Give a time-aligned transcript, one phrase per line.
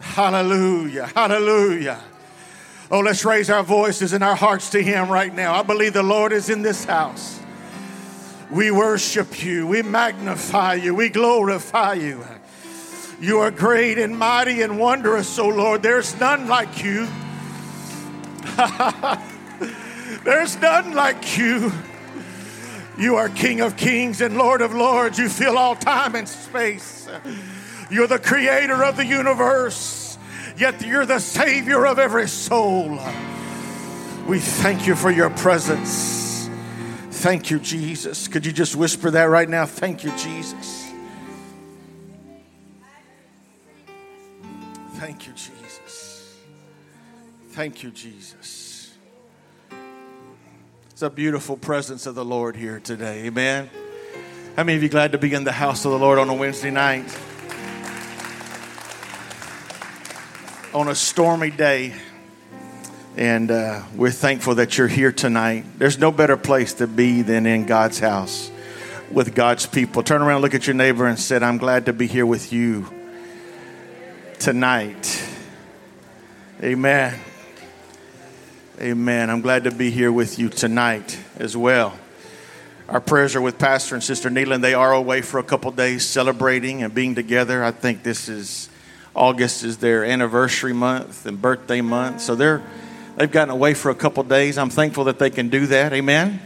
[0.00, 1.06] Hallelujah.
[1.14, 2.00] Hallelujah.
[2.90, 5.54] Oh, let's raise our voices and our hearts to Him right now.
[5.54, 7.40] I believe the Lord is in this house.
[8.50, 9.66] We worship you.
[9.66, 10.94] We magnify you.
[10.94, 12.24] We glorify you.
[13.20, 15.82] You are great and mighty and wondrous, oh Lord.
[15.82, 17.08] There's none like you.
[20.24, 21.72] There's none like you.
[22.98, 25.18] You are King of kings and Lord of lords.
[25.18, 27.08] You fill all time and space.
[27.90, 30.18] You're the creator of the universe,
[30.56, 32.98] yet you're the savior of every soul.
[34.26, 36.50] We thank you for your presence.
[37.10, 38.28] Thank you, Jesus.
[38.28, 39.66] Could you just whisper that right now?
[39.66, 40.90] Thank you, Jesus.
[44.94, 46.34] Thank you, Jesus.
[47.50, 48.94] Thank you, Jesus.
[50.90, 53.26] It's a beautiful presence of the Lord here today.
[53.26, 53.70] Amen.
[54.56, 56.34] How many of you glad to be in the house of the Lord on a
[56.34, 57.04] Wednesday night?
[60.76, 61.94] On a stormy day.
[63.16, 65.64] And uh, we're thankful that you're here tonight.
[65.78, 68.50] There's no better place to be than in God's house
[69.10, 70.02] with God's people.
[70.02, 72.92] Turn around, look at your neighbor, and said, I'm glad to be here with you
[74.38, 75.26] tonight.
[76.62, 77.18] Amen.
[78.78, 79.30] Amen.
[79.30, 81.98] I'm glad to be here with you tonight as well.
[82.90, 84.60] Our prayers are with Pastor and Sister Neelan.
[84.60, 87.64] They are away for a couple days celebrating and being together.
[87.64, 88.68] I think this is
[89.16, 92.20] August is their anniversary month and birthday month.
[92.20, 92.62] So they're
[93.16, 94.58] they've gotten away for a couple days.
[94.58, 95.94] I'm thankful that they can do that.
[95.94, 96.40] Amen.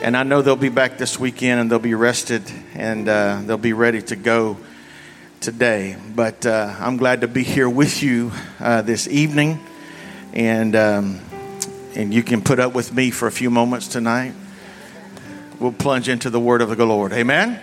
[0.00, 2.42] And I know they'll be back this weekend and they'll be rested
[2.74, 4.56] and uh, they'll be ready to go
[5.40, 5.96] today.
[6.14, 9.58] But uh, I'm glad to be here with you uh, this evening,
[10.32, 11.20] and um,
[11.96, 14.34] and you can put up with me for a few moments tonight.
[15.58, 17.12] We'll plunge into the Word of the Lord.
[17.12, 17.60] Amen.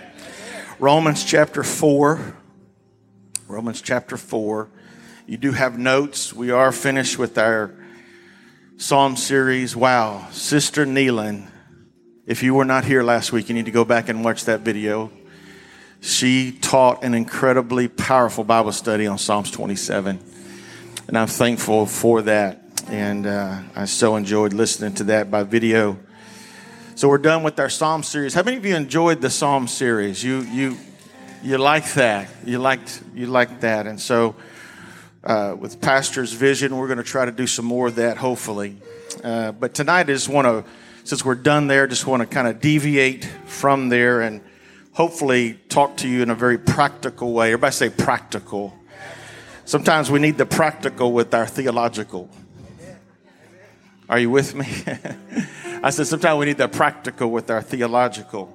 [0.78, 2.34] Romans chapter four.
[3.48, 4.68] Romans chapter 4.
[5.28, 6.32] You do have notes.
[6.34, 7.72] We are finished with our
[8.76, 9.76] Psalm series.
[9.76, 10.26] Wow.
[10.32, 11.46] Sister Neelan,
[12.26, 14.62] if you were not here last week, you need to go back and watch that
[14.62, 15.12] video.
[16.00, 20.18] She taught an incredibly powerful Bible study on Psalms 27.
[21.06, 22.62] And I'm thankful for that.
[22.88, 26.00] And uh, I so enjoyed listening to that by video.
[26.96, 28.34] So we're done with our Psalm series.
[28.34, 30.24] How many of you enjoyed the Psalm series?
[30.24, 30.76] You, you,
[31.46, 32.28] you like that.
[32.44, 34.34] You liked you liked that, and so
[35.22, 38.76] uh, with Pastor's vision, we're going to try to do some more of that, hopefully.
[39.22, 40.64] Uh, but tonight, I just want to,
[41.04, 44.40] since we're done there, just want to kind of deviate from there and
[44.92, 47.52] hopefully talk to you in a very practical way.
[47.52, 48.76] Everybody say practical.
[49.64, 52.28] Sometimes we need the practical with our theological.
[54.08, 54.66] Are you with me?
[55.80, 58.52] I said sometimes we need the practical with our theological.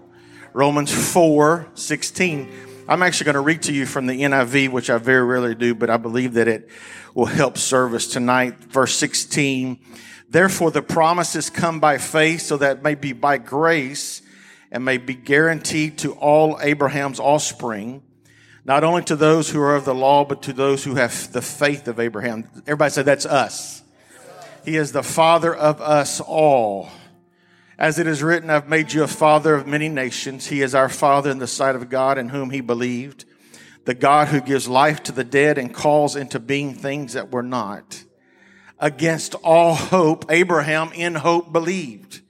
[0.54, 4.98] Romans 4 16 I'm actually going to read to you from the NIV, which I
[4.98, 6.70] very rarely do, but I believe that it
[7.14, 8.58] will help service tonight.
[8.60, 9.80] Verse 16.
[10.30, 14.22] Therefore, the promises come by faith so that may be by grace
[14.72, 18.02] and may be guaranteed to all Abraham's offspring,
[18.66, 21.42] not only to those who are of the law, but to those who have the
[21.42, 22.50] faith of Abraham.
[22.66, 23.84] Everybody said, That's us.
[24.66, 26.90] He is the father of us all.
[27.82, 30.46] As it is written, I've made you a father of many nations.
[30.46, 33.26] He is our father in the sight of God in whom he believed,
[33.86, 37.42] the God who gives life to the dead and calls into being things that were
[37.42, 38.04] not.
[38.78, 42.22] Against all hope, Abraham in hope believed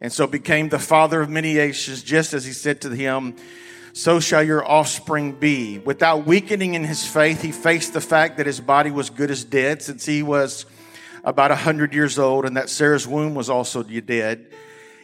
[0.00, 3.34] and so became the father of many nations, just as he said to him,
[3.94, 5.80] so shall your offspring be.
[5.80, 9.42] Without weakening in his faith, he faced the fact that his body was good as
[9.42, 10.66] dead since he was
[11.24, 14.46] about a hundred years old and that Sarah's womb was also dead.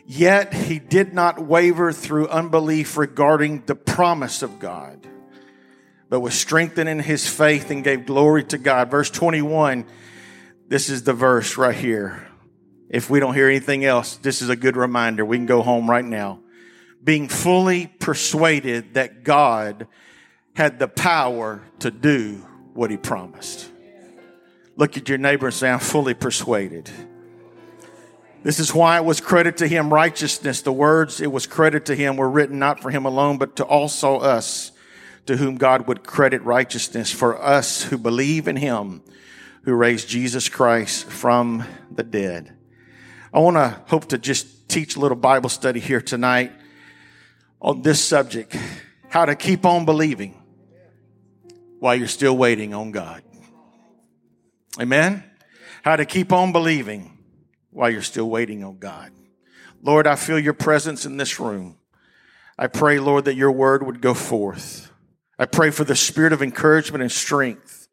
[0.06, 5.06] Yet he did not waver through unbelief regarding the promise of God,
[6.08, 8.90] but was strengthened in his faith and gave glory to God.
[8.90, 9.86] Verse 21,
[10.68, 12.26] this is the verse right here.
[12.88, 15.24] If we don't hear anything else, this is a good reminder.
[15.24, 16.40] We can go home right now.
[17.02, 19.86] Being fully persuaded that God
[20.54, 23.70] had the power to do what he promised.
[24.76, 26.90] Look at your neighbor and say, I'm fully persuaded.
[28.42, 30.62] This is why it was credit to him righteousness.
[30.62, 33.64] The words it was credit to him were written not for him alone, but to
[33.64, 34.72] also us,
[35.26, 39.02] to whom God would credit righteousness, for us who believe in him
[39.64, 42.56] who raised Jesus Christ from the dead.
[43.32, 46.52] I want to hope to just teach a little Bible study here tonight
[47.60, 48.56] on this subject
[49.10, 50.40] how to keep on believing
[51.78, 53.22] while you're still waiting on God.
[54.80, 55.24] Amen?
[55.82, 57.18] How to keep on believing
[57.70, 59.12] while you're still waiting on God.
[59.82, 61.78] Lord, I feel your presence in this room.
[62.58, 64.90] I pray, Lord, that your word would go forth.
[65.38, 67.88] I pray for the spirit of encouragement and strength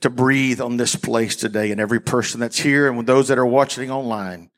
[0.00, 3.38] to breathe on this place today and every person that's here and with those that
[3.38, 4.50] are watching online.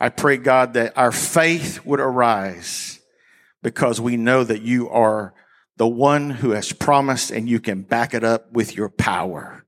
[0.00, 3.00] I pray, God, that our faith would arise
[3.62, 5.34] because we know that you are
[5.76, 9.59] the one who has promised and you can back it up with your power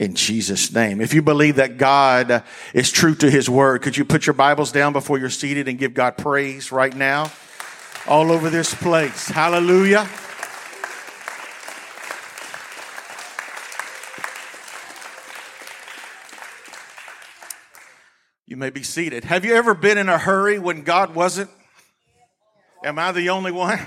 [0.00, 1.02] in Jesus' name.
[1.02, 2.42] If you believe that God
[2.72, 5.78] is true to his word, could you put your Bibles down before you're seated and
[5.78, 7.30] give God praise right now?
[8.08, 9.28] All over this place.
[9.28, 10.08] Hallelujah.
[18.46, 19.24] You may be seated.
[19.24, 21.50] Have you ever been in a hurry when God wasn't?
[22.82, 23.78] Am I the only one?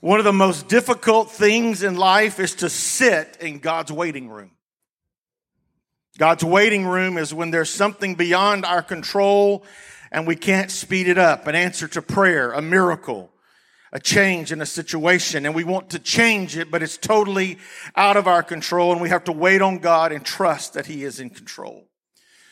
[0.00, 4.53] One of the most difficult things in life is to sit in God's waiting room.
[6.16, 9.64] God's waiting room is when there's something beyond our control
[10.12, 11.48] and we can't speed it up.
[11.48, 13.32] An answer to prayer, a miracle,
[13.92, 17.58] a change in a situation, and we want to change it, but it's totally
[17.96, 21.02] out of our control, and we have to wait on God and trust that He
[21.02, 21.88] is in control.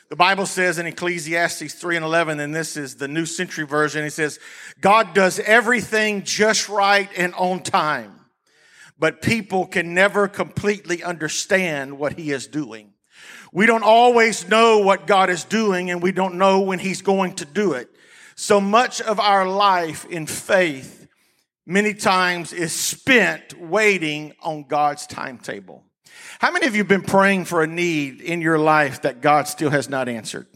[0.08, 4.04] The Bible says in Ecclesiastes 3 and 11, and this is the New Century Version,
[4.04, 4.38] it says,
[4.80, 8.12] God does everything just right and on time,
[8.98, 12.91] but people can never completely understand what he is doing.
[13.52, 17.34] We don't always know what God is doing and we don't know when he's going
[17.34, 17.90] to do it.
[18.34, 21.06] So much of our life in faith
[21.66, 25.84] many times is spent waiting on God's timetable.
[26.38, 29.46] How many of you have been praying for a need in your life that God
[29.46, 30.46] still has not answered?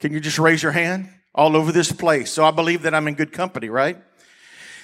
[0.00, 2.32] Can you just raise your hand all over this place?
[2.32, 3.96] So I believe that I'm in good company, right?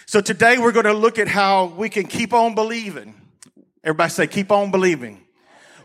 [0.06, 3.20] So today we're going to look at how we can keep on believing.
[3.82, 5.23] Everybody say, keep on believing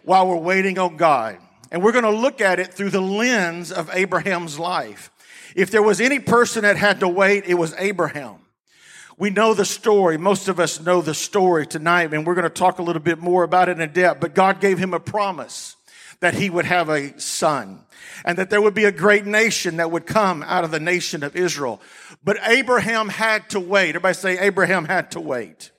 [0.03, 1.37] while we're waiting on God.
[1.71, 5.11] And we're going to look at it through the lens of Abraham's life.
[5.55, 8.35] If there was any person that had to wait, it was Abraham.
[9.17, 10.17] We know the story.
[10.17, 13.19] Most of us know the story tonight, and we're going to talk a little bit
[13.19, 14.21] more about it in depth.
[14.21, 15.75] But God gave him a promise
[16.21, 17.83] that he would have a son
[18.25, 21.23] and that there would be a great nation that would come out of the nation
[21.23, 21.81] of Israel.
[22.23, 23.89] But Abraham had to wait.
[23.89, 25.71] Everybody say Abraham had to wait.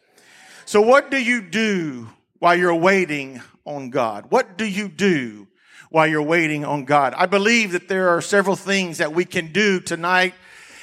[0.65, 2.09] So what do you do
[2.39, 4.27] while you're waiting on God?
[4.31, 5.47] What do you do
[5.91, 7.15] while you're waiting on God?
[7.17, 10.35] I believe that there are several things that we can do tonight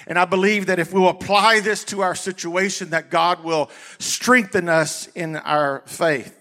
[0.07, 3.69] and I believe that if we'll apply this to our situation, that God will
[3.99, 6.33] strengthen us in our faith.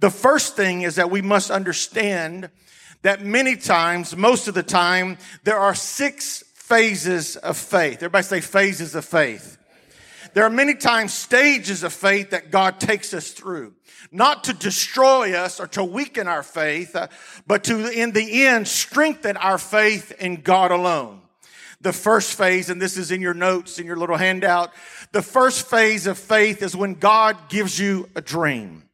[0.00, 2.50] The first thing is that we must understand
[3.00, 7.96] that many times, most of the time, there are six phases of faith.
[7.96, 9.56] Everybody say phases of faith.
[10.34, 13.72] There are many times stages of faith that God takes us through,
[14.10, 17.08] not to destroy us or to weaken our faith, uh,
[17.46, 21.20] but to, in the end, strengthen our faith in God alone
[21.84, 24.72] the first phase, and this is in your notes, in your little handout.
[25.12, 28.84] The first phase of faith is when God gives you a dream,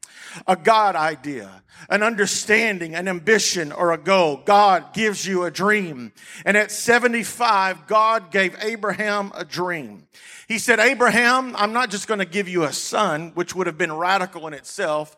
[0.46, 4.42] a God idea, an understanding, an ambition, or a goal.
[4.44, 6.12] God gives you a dream.
[6.44, 10.06] And at 75, God gave Abraham a dream.
[10.50, 13.78] He said, Abraham, I'm not just going to give you a son, which would have
[13.78, 15.16] been radical in itself.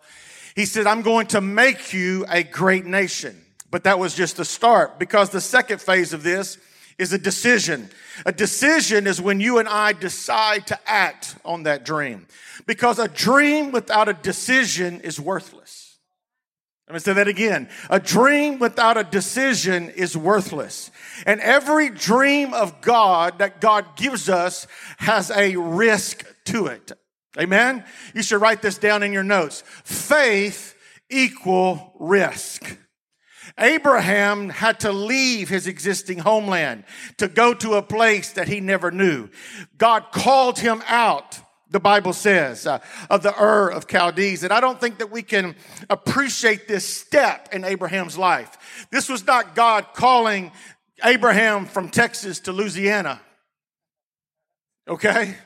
[0.54, 3.42] He said, I'm going to make you a great nation.
[3.70, 6.58] But that was just the start because the second phase of this
[6.98, 7.88] is a decision.
[8.26, 12.26] A decision is when you and I decide to act on that dream.
[12.66, 15.96] Because a dream without a decision is worthless.
[16.88, 17.70] Let me say that again.
[17.88, 20.90] A dream without a decision is worthless.
[21.26, 24.66] And every dream of God that God gives us
[24.98, 26.92] has a risk to it.
[27.38, 27.84] Amen?
[28.14, 29.62] You should write this down in your notes.
[29.84, 30.74] Faith
[31.08, 32.78] equal risk.
[33.58, 36.84] Abraham had to leave his existing homeland
[37.18, 39.28] to go to a place that he never knew.
[39.76, 41.38] God called him out,
[41.70, 42.78] the Bible says, uh,
[43.10, 44.42] of the Ur of Chaldees.
[44.42, 45.54] And I don't think that we can
[45.90, 48.86] appreciate this step in Abraham's life.
[48.90, 50.52] This was not God calling
[51.04, 53.20] Abraham from Texas to Louisiana.
[54.88, 55.36] Okay?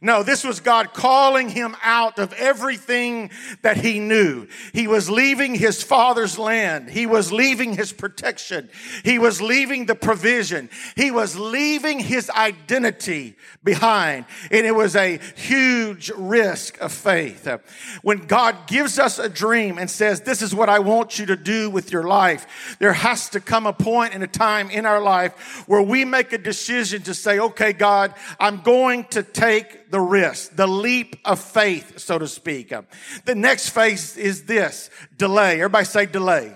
[0.00, 3.30] No, this was God calling him out of everything
[3.62, 4.48] that he knew.
[4.72, 6.90] He was leaving his father's land.
[6.90, 8.70] He was leaving his protection.
[9.04, 10.70] He was leaving the provision.
[10.96, 14.24] He was leaving his identity behind.
[14.50, 17.48] And it was a huge risk of faith.
[18.02, 21.36] When God gives us a dream and says, this is what I want you to
[21.36, 25.64] do with your life, there has to come a and a time in our life
[25.66, 30.56] where we make a decision to say, okay, God, I'm going to take the risk,
[30.56, 32.72] the leap of faith, so to speak.
[33.26, 35.56] The next phase is this delay.
[35.56, 36.50] Everybody say delay.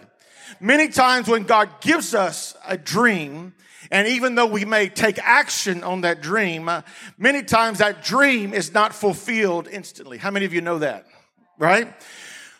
[0.58, 3.54] Many times when God gives us a dream,
[3.90, 6.70] and even though we may take action on that dream,
[7.18, 10.16] many times that dream is not fulfilled instantly.
[10.16, 11.06] How many of you know that?
[11.58, 11.92] Right?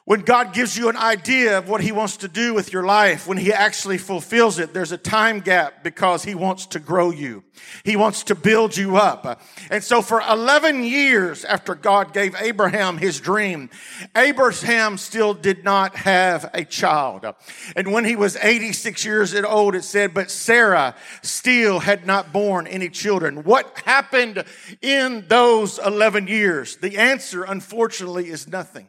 [0.07, 3.27] When God gives you an idea of what He wants to do with your life,
[3.27, 7.43] when He actually fulfills it, there's a time gap because He wants to grow you.
[7.83, 9.43] He wants to build you up.
[9.69, 13.69] And so for 11 years after God gave Abraham his dream,
[14.15, 17.27] Abraham still did not have a child.
[17.75, 22.69] And when he was 86 years old, it said, but Sarah still had not born
[22.69, 23.43] any children.
[23.43, 24.45] What happened
[24.83, 26.77] in those 11 years?
[26.77, 28.89] The answer, unfortunately, is nothing.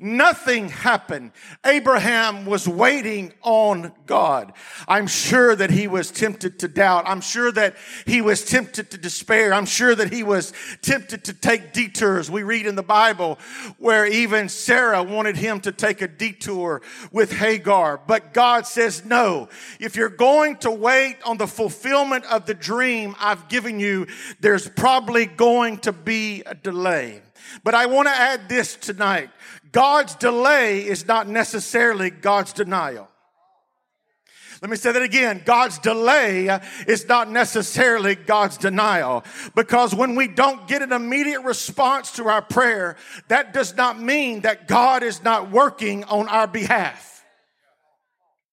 [0.00, 1.32] Nothing happened.
[1.64, 4.52] Abraham was waiting on God.
[4.88, 7.04] I'm sure that he was tempted to doubt.
[7.06, 7.76] I'm sure that
[8.06, 9.52] he was tempted to despair.
[9.54, 12.30] I'm sure that he was tempted to take detours.
[12.30, 13.38] We read in the Bible
[13.78, 18.00] where even Sarah wanted him to take a detour with Hagar.
[18.06, 19.48] But God says, no.
[19.80, 24.06] If you're going to wait on the fulfillment of the dream I've given you,
[24.40, 27.22] there's probably going to be a delay.
[27.62, 29.30] But I want to add this tonight.
[29.74, 33.08] God's delay is not necessarily God's denial.
[34.62, 35.42] Let me say that again.
[35.44, 39.24] God's delay is not necessarily God's denial.
[39.56, 42.96] Because when we don't get an immediate response to our prayer,
[43.28, 47.24] that does not mean that God is not working on our behalf.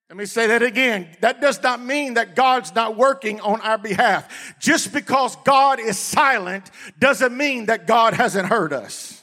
[0.09, 1.07] Let me say that again.
[1.21, 4.55] That does not mean that God's not working on our behalf.
[4.59, 9.20] Just because God is silent doesn't mean that God hasn't heard us.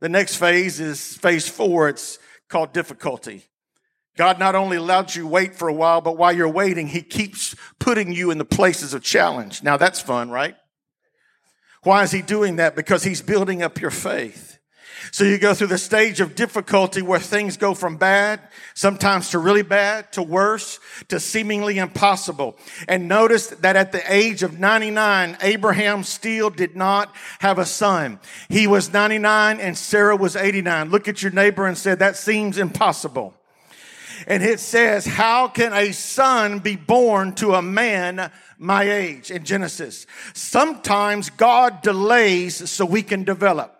[0.00, 1.88] The next phase is phase four.
[1.88, 3.44] It's called difficulty.
[4.16, 7.54] God not only allows you wait for a while, but while you're waiting, he keeps
[7.78, 9.62] putting you in the places of challenge.
[9.62, 10.56] Now that's fun, right?
[11.84, 12.74] Why is he doing that?
[12.74, 14.57] Because he's building up your faith.
[15.12, 18.40] So you go through the stage of difficulty where things go from bad,
[18.74, 22.56] sometimes to really bad, to worse, to seemingly impossible.
[22.88, 28.20] And notice that at the age of 99, Abraham still did not have a son.
[28.48, 30.90] He was 99 and Sarah was 89.
[30.90, 33.34] Look at your neighbor and say, that seems impossible.
[34.26, 39.44] And it says, how can a son be born to a man my age in
[39.44, 40.06] Genesis?
[40.34, 43.77] Sometimes God delays so we can develop.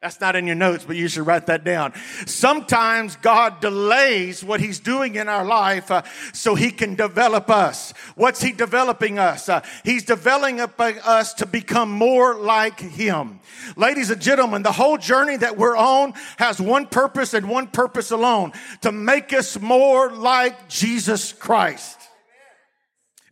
[0.00, 1.92] That's not in your notes, but you should write that down.
[2.24, 6.02] Sometimes God delays what He's doing in our life uh,
[6.32, 7.92] so He can develop us.
[8.14, 9.48] What's He developing us?
[9.48, 13.40] Uh, he's developing us to become more like Him.
[13.76, 18.12] Ladies and gentlemen, the whole journey that we're on has one purpose and one purpose
[18.12, 18.52] alone
[18.82, 21.98] to make us more like Jesus Christ.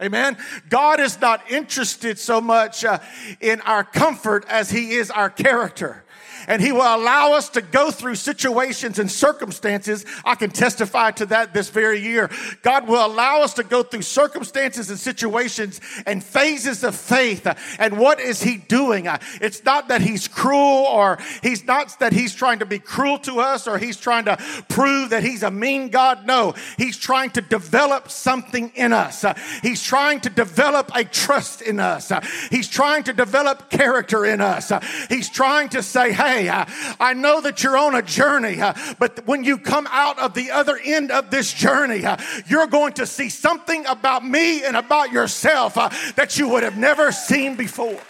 [0.03, 0.37] Amen.
[0.69, 2.99] God is not interested so much uh,
[3.41, 6.03] in our comfort as He is our character
[6.47, 10.05] and He will allow us to go through situations and circumstances.
[10.25, 12.31] I can testify to that this very year.
[12.63, 17.47] God will allow us to go through circumstances and situations and phases of faith.
[17.79, 19.09] And what is He doing?
[19.41, 23.41] It's not that He's cruel or He's not that He's trying to be cruel to
[23.41, 24.37] us or He's trying to
[24.69, 26.27] prove that He's a mean God.
[26.27, 29.25] No, He's trying to develop something in us.
[29.63, 32.13] He's trying to develop a trust in us.
[32.51, 34.73] He's trying to develop character in us.
[35.09, 36.67] He's trying to say, hey, uh,
[37.01, 40.51] I know that you're on a journey, uh, but when you come out of the
[40.51, 42.17] other end of this journey, uh,
[42.47, 45.75] you're going to see something about me and about yourself
[46.17, 48.01] that you would have never seen before.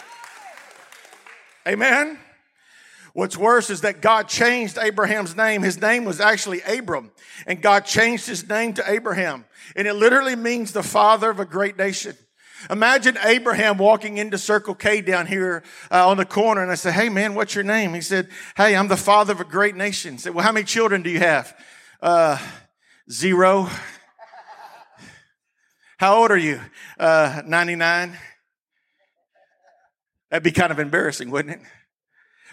[1.67, 2.19] Amen.
[3.13, 5.63] What's worse is that God changed Abraham's name.
[5.63, 7.11] His name was actually Abram,
[7.47, 9.45] and God changed his name to Abraham.
[9.75, 12.15] And it literally means the father of a great nation.
[12.69, 16.93] Imagine Abraham walking into Circle K down here uh, on the corner, and I said,
[16.93, 20.15] "Hey, man, what's your name?" He said, "Hey, I'm the father of a great nation."
[20.15, 21.55] I said, "Well, how many children do you have?"
[22.01, 22.37] Uh,
[23.09, 23.69] zero.
[25.97, 26.61] How old are you?
[26.99, 28.15] Uh, 99.
[30.29, 31.61] That'd be kind of embarrassing, wouldn't it?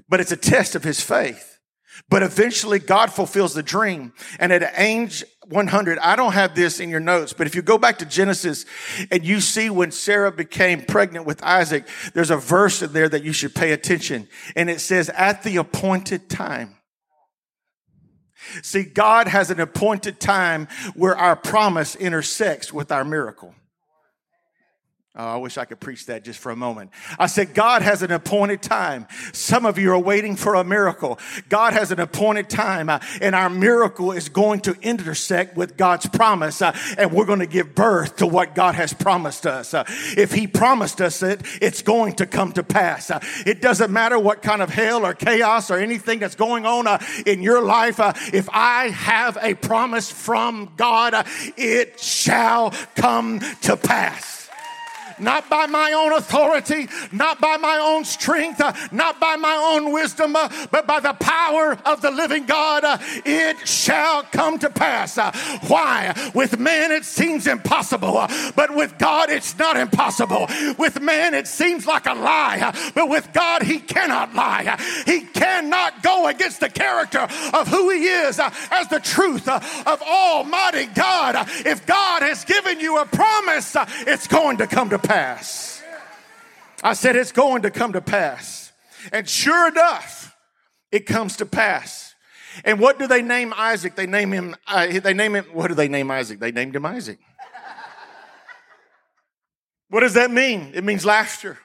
[0.08, 1.58] But it's a test of his faith.
[2.08, 4.12] But eventually God fulfills the dream.
[4.38, 7.62] And at an age 100, I don't have this in your notes, but if you
[7.62, 8.64] go back to Genesis
[9.10, 13.24] and you see when Sarah became pregnant with Isaac, there's a verse in there that
[13.24, 14.28] you should pay attention.
[14.56, 16.76] And it says, at the appointed time.
[18.62, 23.54] See, God has an appointed time where our promise intersects with our miracle.
[25.16, 26.90] Oh, I wish I could preach that just for a moment.
[27.20, 29.06] I said, God has an appointed time.
[29.32, 31.20] Some of you are waiting for a miracle.
[31.48, 36.06] God has an appointed time, uh, and our miracle is going to intersect with God's
[36.08, 39.72] promise, uh, and we're going to give birth to what God has promised us.
[39.72, 39.84] Uh,
[40.16, 43.08] if He promised us it, it's going to come to pass.
[43.08, 46.88] Uh, it doesn't matter what kind of hell or chaos or anything that's going on
[46.88, 48.00] uh, in your life.
[48.00, 51.24] Uh, if I have a promise from God,
[51.56, 54.33] it shall come to pass.
[55.18, 59.92] Not by my own authority, not by my own strength, uh, not by my own
[59.92, 64.70] wisdom, uh, but by the power of the living God, uh, it shall come to
[64.70, 65.18] pass.
[65.18, 65.32] Uh,
[65.68, 66.14] why?
[66.34, 70.48] With man it seems impossible, uh, but with God it's not impossible.
[70.78, 74.78] With man it seems like a lie, uh, but with God he cannot lie.
[75.06, 78.40] He cannot go against the character of who he is
[78.70, 81.48] as the truth of Almighty God.
[81.66, 85.82] If God has given you a promise, it's going to come to pass.
[86.82, 88.72] I said, it's going to come to pass.
[89.12, 90.36] And sure enough,
[90.90, 92.14] it comes to pass.
[92.64, 93.96] And what do they name Isaac?
[93.96, 96.38] They name him, uh, they name him, what do they name Isaac?
[96.38, 97.18] They named him Isaac.
[99.88, 100.72] what does that mean?
[100.74, 101.58] It means laughter.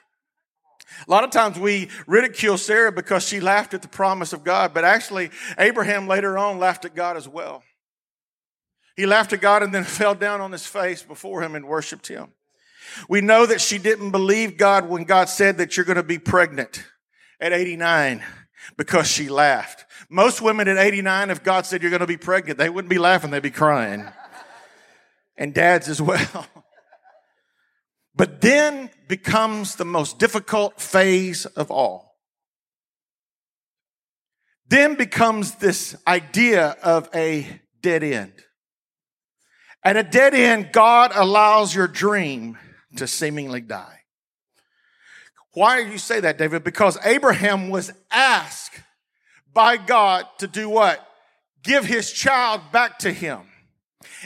[1.06, 4.74] A lot of times we ridicule Sarah because she laughed at the promise of God,
[4.74, 7.62] but actually, Abraham later on laughed at God as well.
[8.96, 12.08] He laughed at God and then fell down on his face before him and worshiped
[12.08, 12.32] him.
[13.08, 16.18] We know that she didn't believe God when God said that you're going to be
[16.18, 16.84] pregnant
[17.40, 18.22] at 89
[18.76, 19.84] because she laughed.
[20.08, 22.98] Most women at 89, if God said you're going to be pregnant, they wouldn't be
[22.98, 24.06] laughing, they'd be crying.
[25.36, 26.46] And dads as well.
[28.12, 32.18] But then becomes the most difficult phase of all.
[34.68, 37.46] Then becomes this idea of a
[37.80, 38.34] dead end.
[39.82, 42.58] At a dead end, God allows your dream
[42.96, 44.00] to seemingly die.
[45.52, 46.64] Why do you say that, David?
[46.64, 48.80] Because Abraham was asked
[49.52, 51.06] by God to do what?
[51.62, 53.40] Give his child back to him.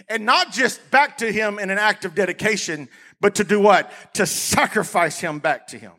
[0.09, 2.89] And not just back to him in an act of dedication,
[3.21, 3.91] but to do what?
[4.15, 5.93] To sacrifice him back to him.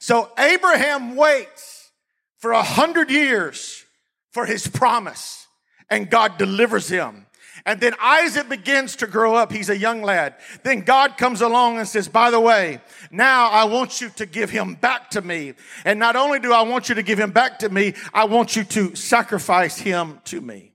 [0.00, 1.90] So Abraham waits
[2.38, 3.84] for a hundred years
[4.32, 5.46] for his promise
[5.88, 7.26] and God delivers him.
[7.64, 9.52] And then Isaac begins to grow up.
[9.52, 10.34] He's a young lad.
[10.64, 14.50] Then God comes along and says, by the way, now I want you to give
[14.50, 15.54] him back to me.
[15.84, 18.56] And not only do I want you to give him back to me, I want
[18.56, 20.72] you to sacrifice him to me.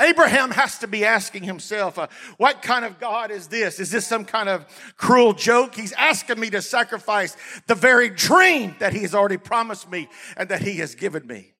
[0.00, 3.78] Abraham has to be asking himself, uh, what kind of God is this?
[3.78, 5.76] Is this some kind of cruel joke?
[5.76, 7.36] He's asking me to sacrifice
[7.68, 11.53] the very dream that he has already promised me and that he has given me.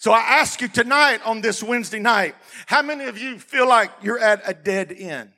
[0.00, 2.34] So I ask you tonight on this Wednesday night,
[2.64, 5.28] how many of you feel like you're at a dead end?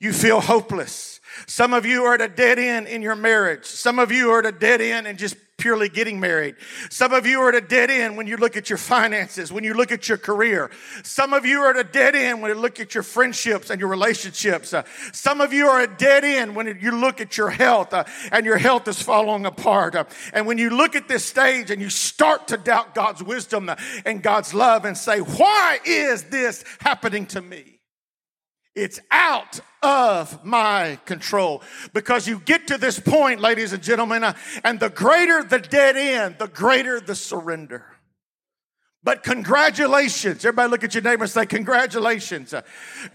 [0.00, 1.20] You feel hopeless.
[1.46, 3.64] Some of you are at a dead end in your marriage.
[3.64, 6.56] Some of you are at a dead end and just purely getting married.
[6.90, 9.64] Some of you are at a dead end when you look at your finances, when
[9.64, 10.70] you look at your career.
[11.02, 13.80] Some of you are at a dead end when you look at your friendships and
[13.80, 14.74] your relationships.
[14.74, 17.94] Uh, some of you are at a dead end when you look at your health
[17.94, 19.94] uh, and your health is falling apart.
[19.94, 23.68] Uh, and when you look at this stage and you start to doubt God's wisdom
[23.68, 27.75] uh, and God's love and say, why is this happening to me?
[28.76, 31.62] It's out of my control.
[31.94, 35.96] Because you get to this point, ladies and gentlemen, uh, and the greater the dead
[35.96, 37.95] end, the greater the surrender.
[39.06, 40.44] But congratulations.
[40.44, 42.52] Everybody look at your neighbor and say, Congratulations.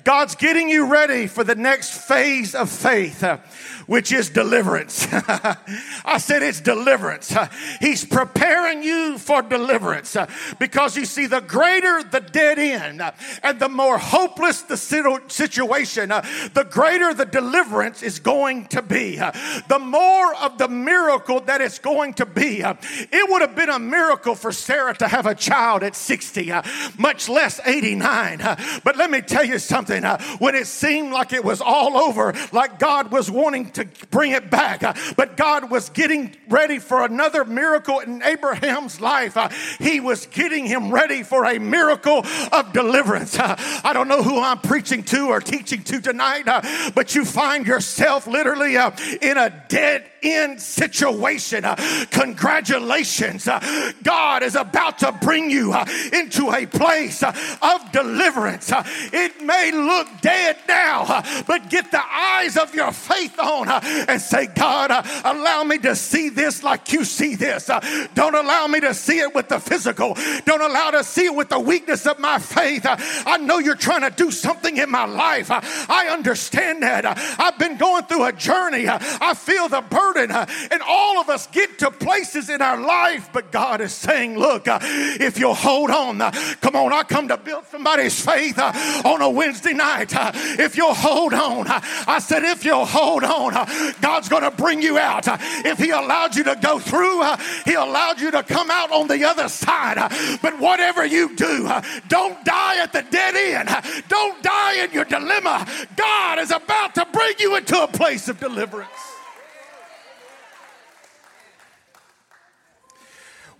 [0.05, 3.39] God's getting you ready for the next phase of faith, uh,
[3.87, 5.05] which is deliverance.
[5.11, 7.35] I said it's deliverance.
[7.81, 10.27] He's preparing you for deliverance uh,
[10.59, 13.11] because you see, the greater the dead end uh,
[13.43, 19.17] and the more hopeless the situation, the greater the deliverance is going to be.
[19.17, 22.61] The more of the miracle that it's going to be.
[22.61, 26.61] It would have been a miracle for Sarah to have a child at 60, uh,
[26.97, 28.41] much less 89.
[28.41, 30.03] Uh, but let me tell you something.
[30.03, 34.31] Uh, when it seemed like it was all over, like God was wanting to bring
[34.31, 34.81] it back,
[35.15, 39.37] but God was getting ready for another miracle in Abraham's life,
[39.79, 43.37] he was getting him ready for a miracle of deliverance.
[43.39, 46.45] I don't know who I'm preaching to or teaching to tonight,
[46.95, 51.65] but you find yourself literally in a dead end situation.
[51.65, 51.75] Uh,
[52.11, 53.47] congratulations.
[53.47, 58.71] Uh, God is about to bring you uh, into a place uh, of deliverance.
[58.71, 63.69] Uh, it may look dead now, uh, but get the eyes of your faith on
[63.69, 64.91] and say, God,
[65.23, 67.69] allow me to see this like you see this.
[68.13, 70.15] Don't allow me to see it with the physical.
[70.45, 72.85] Don't allow to see it with the weakness of my faith.
[72.85, 75.49] I know you're trying to do something in my life.
[75.51, 77.05] I understand that.
[77.39, 78.85] I've been going through a journey.
[78.87, 80.10] I feel the burden.
[80.17, 84.37] Uh, and all of us get to places in our life, but God is saying,
[84.37, 86.21] look, uh, if you'll hold on.
[86.21, 88.73] Uh, come on, I come to build somebody's faith uh,
[89.05, 90.15] on a Wednesday night.
[90.15, 93.53] Uh, if you'll hold on, uh, I said, if you'll hold on,
[94.01, 95.25] God's going to bring you out.
[95.65, 97.23] If He allowed you to go through,
[97.65, 99.97] He allowed you to come out on the other side.
[100.41, 101.69] But whatever you do,
[102.07, 103.69] don't die at the dead end.
[104.07, 105.67] Don't die in your dilemma.
[105.95, 109.10] God is about to bring you into a place of deliverance.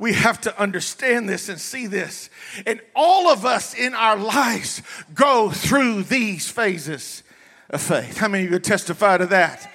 [0.01, 2.31] We have to understand this and see this.
[2.65, 4.81] And all of us in our lives
[5.13, 7.21] go through these phases
[7.69, 8.17] of faith.
[8.17, 9.71] How many of you testify to that?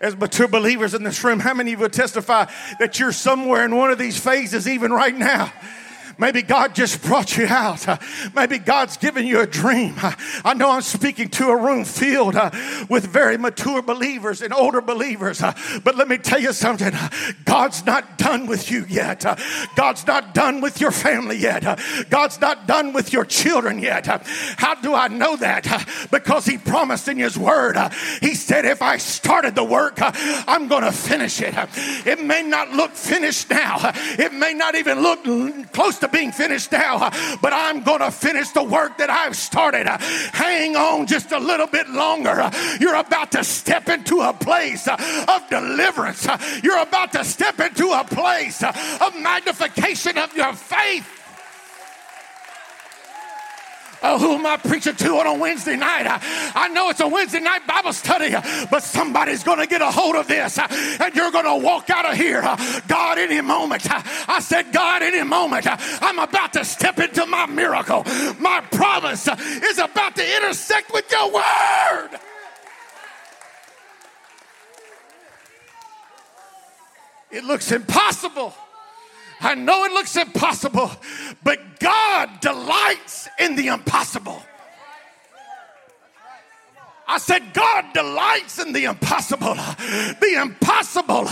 [0.00, 3.64] As mature believers in this room, how many of you would testify that you're somewhere
[3.64, 5.52] in one of these phases even right now?
[6.18, 7.86] Maybe God just brought you out.
[8.34, 9.94] Maybe God's given you a dream.
[10.44, 12.50] I know I'm speaking to a room filled uh,
[12.88, 15.42] with very mature believers and older believers.
[15.42, 16.92] Uh, but let me tell you something
[17.44, 19.24] God's not done with you yet.
[19.76, 21.78] God's not done with your family yet.
[22.10, 24.06] God's not done with your children yet.
[24.06, 26.08] How do I know that?
[26.10, 27.76] Because He promised in His Word.
[28.20, 31.54] He said, If I started the work, I'm going to finish it.
[32.06, 33.78] It may not look finished now,
[34.18, 35.24] it may not even look
[35.72, 39.86] close to being finished now, but I'm going to finish the work that I've started.
[39.86, 42.50] Hang on just a little bit longer.
[42.80, 46.26] You're about to step into a place of deliverance.
[46.62, 51.08] You're about to step into a place of magnification of your faith.
[54.06, 56.06] Oh, who am I preaching to on a Wednesday night?
[56.06, 56.18] Uh,
[56.54, 59.90] I know it's a Wednesday night Bible study, uh, but somebody's going to get a
[59.90, 62.42] hold of this and you're going to walk out of here.
[62.86, 63.86] God, any moment.
[63.90, 65.66] I said, God, any moment.
[65.66, 68.04] I'm about to step into my miracle.
[68.38, 72.10] My promise is about to intersect with your word.
[77.30, 78.54] It looks impossible.
[79.44, 80.90] I know it looks impossible,
[81.42, 84.42] but God delights in the impossible.
[87.06, 89.54] I said, God delights in the impossible.
[89.54, 91.28] The impossible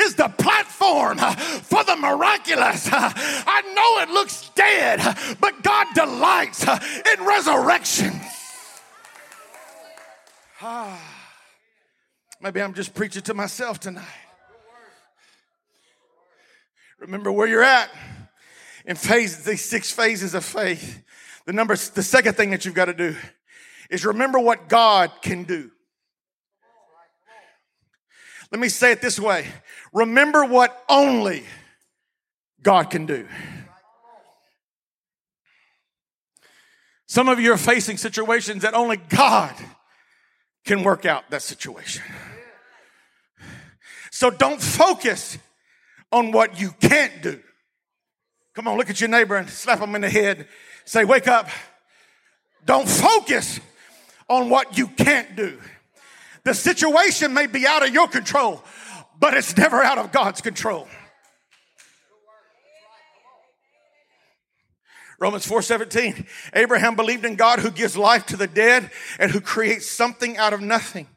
[0.00, 2.88] is the platform for the miraculous.
[2.92, 5.00] I know it looks dead,
[5.40, 8.12] but God delights in resurrection.
[10.62, 11.16] Ah.
[12.40, 14.27] Maybe I'm just preaching to myself tonight.
[16.98, 17.90] Remember where you're at
[18.84, 21.02] in phases, these six phases of faith.
[21.46, 23.16] The number, the second thing that you've got to do
[23.90, 25.70] is remember what God can do.
[28.50, 29.46] Let me say it this way.
[29.92, 31.44] Remember what only
[32.62, 33.26] God can do.
[37.06, 39.54] Some of you are facing situations that only God
[40.64, 42.02] can work out that situation.
[44.10, 45.38] So don't focus
[46.10, 47.40] on what you can't do.
[48.54, 50.48] Come on, look at your neighbor and slap him in the head.
[50.84, 51.48] Say, wake up.
[52.64, 53.60] Don't focus
[54.28, 55.58] on what you can't do.
[56.44, 58.62] The situation may be out of your control,
[59.18, 60.88] but it's never out of God's control.
[65.20, 69.90] Romans 4:17 Abraham believed in God who gives life to the dead and who creates
[69.90, 71.08] something out of nothing.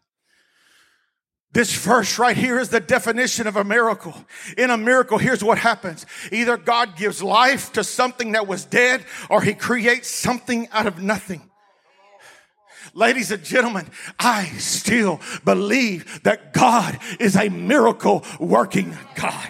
[1.53, 4.15] This verse right here is the definition of a miracle.
[4.57, 6.05] In a miracle, here's what happens.
[6.31, 11.01] Either God gives life to something that was dead or he creates something out of
[11.01, 11.41] nothing.
[12.93, 19.49] Ladies and gentlemen, I still believe that God is a miracle working God.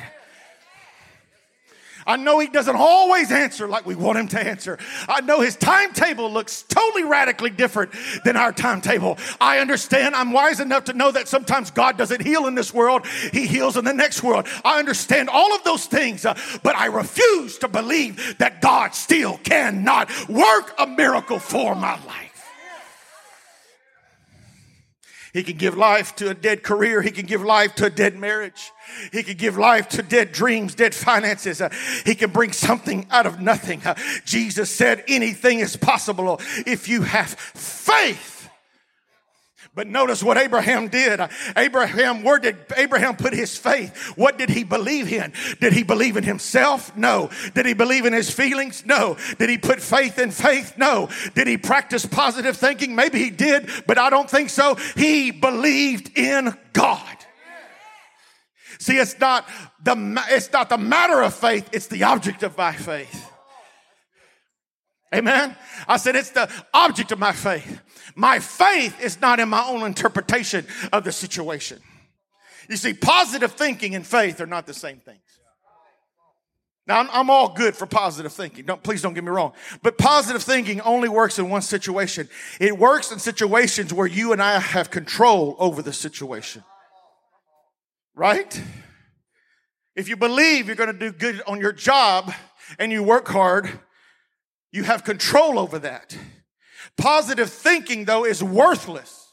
[2.11, 4.77] I know he doesn't always answer like we want him to answer.
[5.07, 7.93] I know his timetable looks totally radically different
[8.25, 9.17] than our timetable.
[9.39, 10.13] I understand.
[10.13, 13.77] I'm wise enough to know that sometimes God doesn't heal in this world, he heals
[13.77, 14.45] in the next world.
[14.65, 19.37] I understand all of those things, uh, but I refuse to believe that God still
[19.37, 22.30] cannot work a miracle for my life.
[25.33, 27.01] He can give life to a dead career.
[27.01, 28.71] He can give life to a dead marriage.
[29.11, 31.61] He can give life to dead dreams, dead finances.
[31.61, 31.69] Uh,
[32.05, 33.81] he can bring something out of nothing.
[33.85, 38.30] Uh, Jesus said anything is possible if you have faith.
[39.73, 41.21] But notice what Abraham did.
[41.55, 44.17] Abraham, where did Abraham put his faith?
[44.17, 45.31] What did he believe in?
[45.61, 46.95] Did he believe in himself?
[46.97, 47.29] No.
[47.53, 48.85] Did he believe in his feelings?
[48.85, 49.15] No.
[49.39, 50.73] Did he put faith in faith?
[50.77, 51.07] No.
[51.35, 52.95] Did he practice positive thinking?
[52.95, 54.75] Maybe he did, but I don't think so.
[54.97, 57.17] He believed in God.
[58.77, 59.47] See, it's not
[59.81, 63.20] the, it's not the matter of faith, it's the object of my faith.
[65.13, 65.55] Amen.
[65.87, 67.81] I said it's the object of my faith.
[68.15, 71.79] My faith is not in my own interpretation of the situation.
[72.69, 75.19] You see, positive thinking and faith are not the same things.
[76.87, 78.65] Now, I'm, I'm, all good for positive thinking.
[78.65, 79.53] Don't, please don't get me wrong.
[79.83, 82.27] But positive thinking only works in one situation.
[82.59, 86.63] It works in situations where you and I have control over the situation.
[88.15, 88.61] Right?
[89.95, 92.33] If you believe you're going to do good on your job
[92.79, 93.69] and you work hard,
[94.71, 96.17] you have control over that.
[96.97, 99.27] Positive thinking, though, is worthless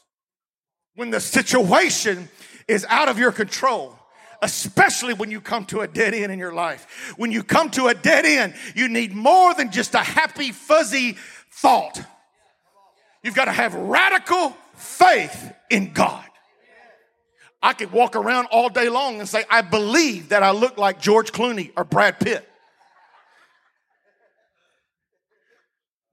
[0.95, 2.29] when the situation
[2.67, 3.95] is out of your control.
[4.41, 7.13] especially when you come to a dead end in your life.
[7.17, 11.17] When you come to a dead end, you need more than just a happy, fuzzy
[11.51, 12.01] thought.
[13.23, 16.23] You've got to have radical faith in God.
[17.61, 21.01] I could walk around all day long and say, I believe that I look like
[21.01, 22.48] George Clooney or Brad Pitt.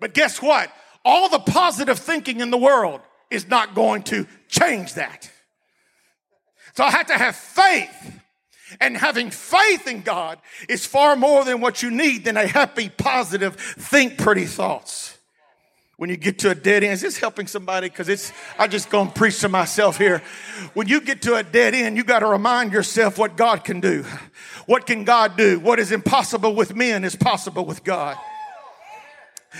[0.06, 0.70] But guess what?
[1.04, 5.28] All the positive thinking in the world is not going to change that.
[6.76, 8.20] So I have to have faith.
[8.80, 10.38] And having faith in God
[10.68, 15.18] is far more than what you need than a happy, positive, think pretty thoughts.
[15.96, 17.88] When you get to a dead end, is this helping somebody?
[17.88, 20.22] Because it's, I just gonna preach to myself here.
[20.74, 23.80] When you get to a dead end, you got to remind yourself what God can
[23.80, 24.04] do.
[24.66, 25.58] What can God do?
[25.58, 28.16] What is impossible with men is possible with God.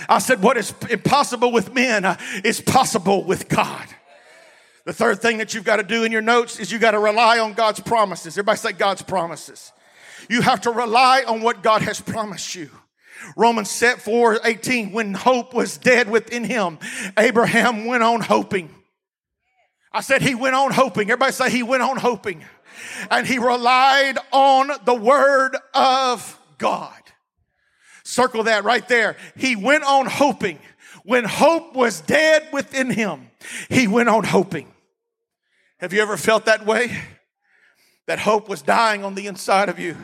[0.09, 3.87] I said, what is impossible with men uh, is possible with God.
[4.85, 6.99] The third thing that you've got to do in your notes is you got to
[6.99, 8.37] rely on God's promises.
[8.37, 9.73] Everybody say God's promises.
[10.29, 12.69] You have to rely on what God has promised you.
[13.35, 16.79] Romans 4 18, when hope was dead within him,
[17.17, 18.73] Abraham went on hoping.
[19.91, 21.09] I said he went on hoping.
[21.09, 22.45] Everybody say he went on hoping.
[23.09, 26.93] And he relied on the word of God.
[28.07, 29.17] Circle that right there.
[29.35, 30.59] He went on hoping.
[31.03, 33.29] When hope was dead within him,
[33.69, 34.73] he went on hoping.
[35.79, 36.97] Have you ever felt that way?
[38.07, 39.97] That hope was dying on the inside of you.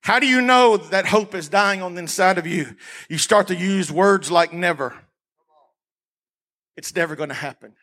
[0.00, 2.74] How do you know that hope is dying on the inside of you?
[3.10, 4.96] You start to use words like never.
[6.78, 7.74] It's never going to happen.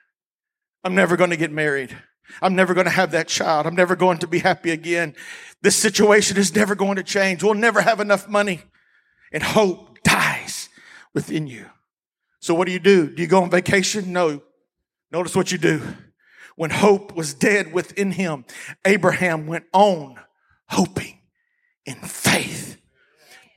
[0.84, 1.96] I'm never going to get married.
[2.42, 3.68] I'm never going to have that child.
[3.68, 5.14] I'm never going to be happy again.
[5.62, 7.44] This situation is never going to change.
[7.44, 8.64] We'll never have enough money
[9.36, 10.70] and hope dies
[11.14, 11.66] within you.
[12.40, 13.10] So what do you do?
[13.10, 14.14] Do you go on vacation?
[14.14, 14.42] No.
[15.12, 15.82] Notice what you do.
[16.56, 18.46] When hope was dead within him,
[18.86, 20.18] Abraham went on
[20.70, 21.20] hoping
[21.86, 22.80] in faith.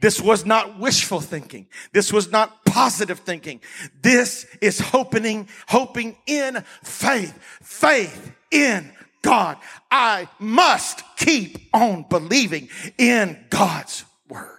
[0.00, 1.68] This was not wishful thinking.
[1.92, 3.60] This was not positive thinking.
[4.02, 7.38] This is hoping, hoping in faith.
[7.62, 8.90] Faith in
[9.22, 9.58] God.
[9.92, 14.57] I must keep on believing in God's word.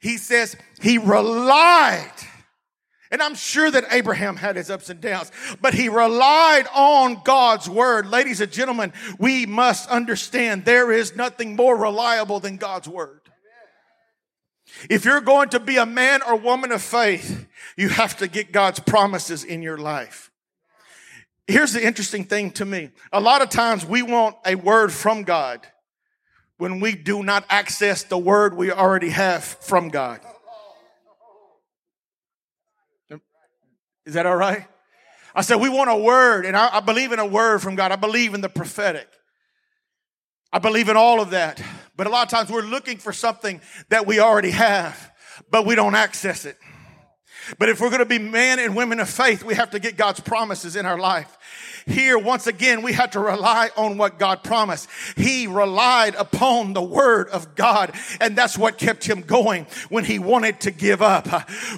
[0.00, 2.12] He says he relied.
[3.10, 7.68] And I'm sure that Abraham had his ups and downs, but he relied on God's
[7.68, 8.06] word.
[8.06, 13.20] Ladies and gentlemen, we must understand there is nothing more reliable than God's word.
[14.90, 18.52] If you're going to be a man or woman of faith, you have to get
[18.52, 20.30] God's promises in your life.
[21.46, 22.90] Here's the interesting thing to me.
[23.10, 25.66] A lot of times we want a word from God
[26.58, 30.20] when we do not access the word we already have from God.
[34.04, 34.66] Is that all right?
[35.34, 37.92] I said, we want a word, and I, I, believe in a word from God.
[37.92, 39.06] I believe in the prophetic.
[40.52, 41.62] I believe in all of that.
[41.94, 45.12] But a lot of times we're looking for something that we already have,
[45.50, 46.56] but we don't access it.
[47.58, 49.96] But if we're going to be men and women of faith, we have to get
[49.96, 51.36] God's promises in our life.
[51.88, 54.88] Here, once again, we have to rely on what God promised.
[55.16, 60.18] He relied upon the word of God, and that's what kept him going when he
[60.18, 61.26] wanted to give up.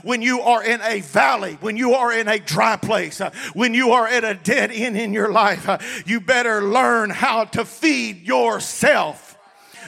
[0.03, 3.21] When you are in a valley, when you are in a dry place,
[3.55, 7.65] when you are at a dead end in your life, you better learn how to
[7.65, 9.39] feed yourself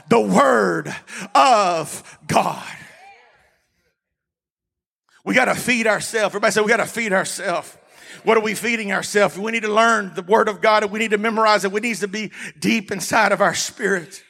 [0.08, 0.94] the word
[1.35, 2.62] of God.
[5.24, 6.32] We got to feed ourselves.
[6.32, 7.76] Everybody say, we got to feed ourselves.
[8.25, 9.38] What are we feeding ourselves?
[9.38, 11.72] We need to learn the word of God and we need to memorize it.
[11.72, 14.22] We need to be deep inside of our spirit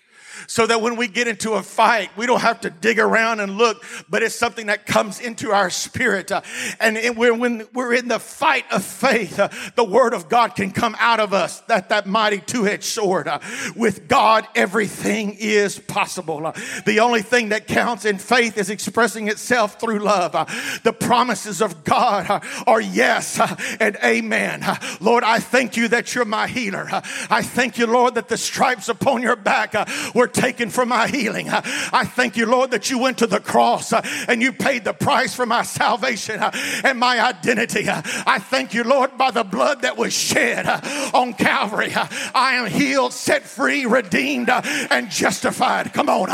[0.47, 3.57] so that when we get into a fight, we don't have to dig around and
[3.57, 6.33] look, but it's something that comes into our spirit.
[6.33, 6.41] Uh,
[6.81, 10.97] and when we're in the fight of faith, uh, the word of God can come
[10.99, 13.29] out of us, that, that mighty two-edged sword.
[13.29, 13.39] Uh,
[13.77, 16.47] with God, everything is possible.
[16.47, 16.53] Uh,
[16.87, 20.35] the only thing that counts in faith is expressing itself through love.
[20.35, 20.47] Uh,
[20.83, 23.41] the promises of God uh, are yes
[23.81, 24.65] and amen.
[25.01, 26.89] Lord, I thank you that you're my healer.
[27.31, 29.75] I thank you, Lord, that the stripes upon your back
[30.15, 31.49] were taken for my healing.
[31.51, 34.93] I thank you, Lord, that you went to the cross uh, and you paid the
[34.93, 36.51] price for my salvation uh,
[36.85, 37.89] and my identity.
[37.89, 40.81] Uh, I thank you, Lord, by the blood that was shed uh,
[41.15, 41.93] on Calvary.
[41.95, 45.93] Uh, I am healed, set free, redeemed, uh, and justified.
[45.93, 46.29] Come on.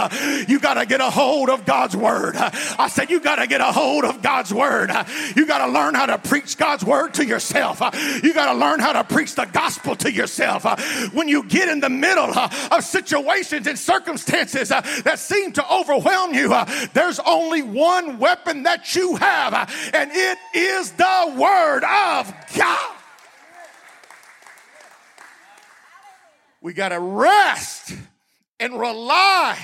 [0.48, 2.36] You got to get a hold of God's word.
[2.36, 4.90] I said, you got to get a hold of God's word.
[5.36, 7.80] You got to learn how to preach God's word to yourself.
[8.22, 10.64] You got to learn how to preach the gospel to yourself.
[11.12, 16.34] When you get in the middle of situations and circumstances uh, that seem to overwhelm
[16.34, 21.84] you, uh, there's only one weapon that you have, uh, and it is the Word
[21.84, 22.94] of God.
[26.60, 27.94] We got to rest
[28.58, 29.58] and rely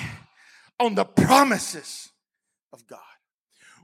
[0.79, 2.09] on the promises
[2.73, 2.99] of God.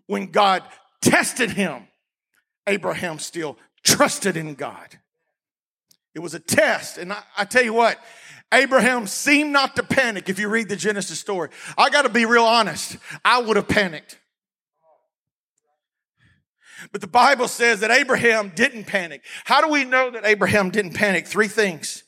[0.08, 0.64] When God
[1.02, 1.88] tested him,
[2.68, 5.00] Abraham still trusted in God.
[6.14, 6.98] It was a test.
[6.98, 7.98] And I, I, tell you what,
[8.54, 11.50] Abraham seemed not to panic if you read the Genesis story.
[11.78, 12.98] I got to be real honest.
[13.24, 14.20] I would have panicked.
[16.92, 19.24] But the Bible says that Abraham didn't panic.
[19.46, 21.28] How do we know that Abraham didn't panic?
[21.28, 22.04] Three things.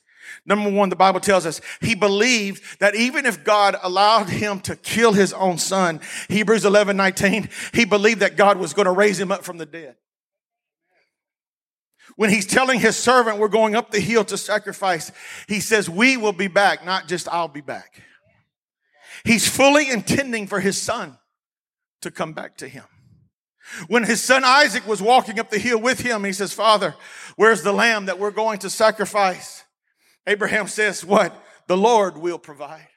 [0.45, 4.75] Number one, the Bible tells us he believed that even if God allowed him to
[4.75, 9.19] kill his own son, Hebrews 11, 19, he believed that God was going to raise
[9.19, 9.95] him up from the dead.
[12.15, 15.11] When he's telling his servant, we're going up the hill to sacrifice,
[15.47, 18.01] he says, we will be back, not just I'll be back.
[19.23, 21.17] He's fully intending for his son
[22.01, 22.83] to come back to him.
[23.87, 26.95] When his son Isaac was walking up the hill with him, he says, Father,
[27.35, 29.63] where's the lamb that we're going to sacrifice?
[30.27, 31.35] Abraham says, What?
[31.67, 32.87] The Lord will provide.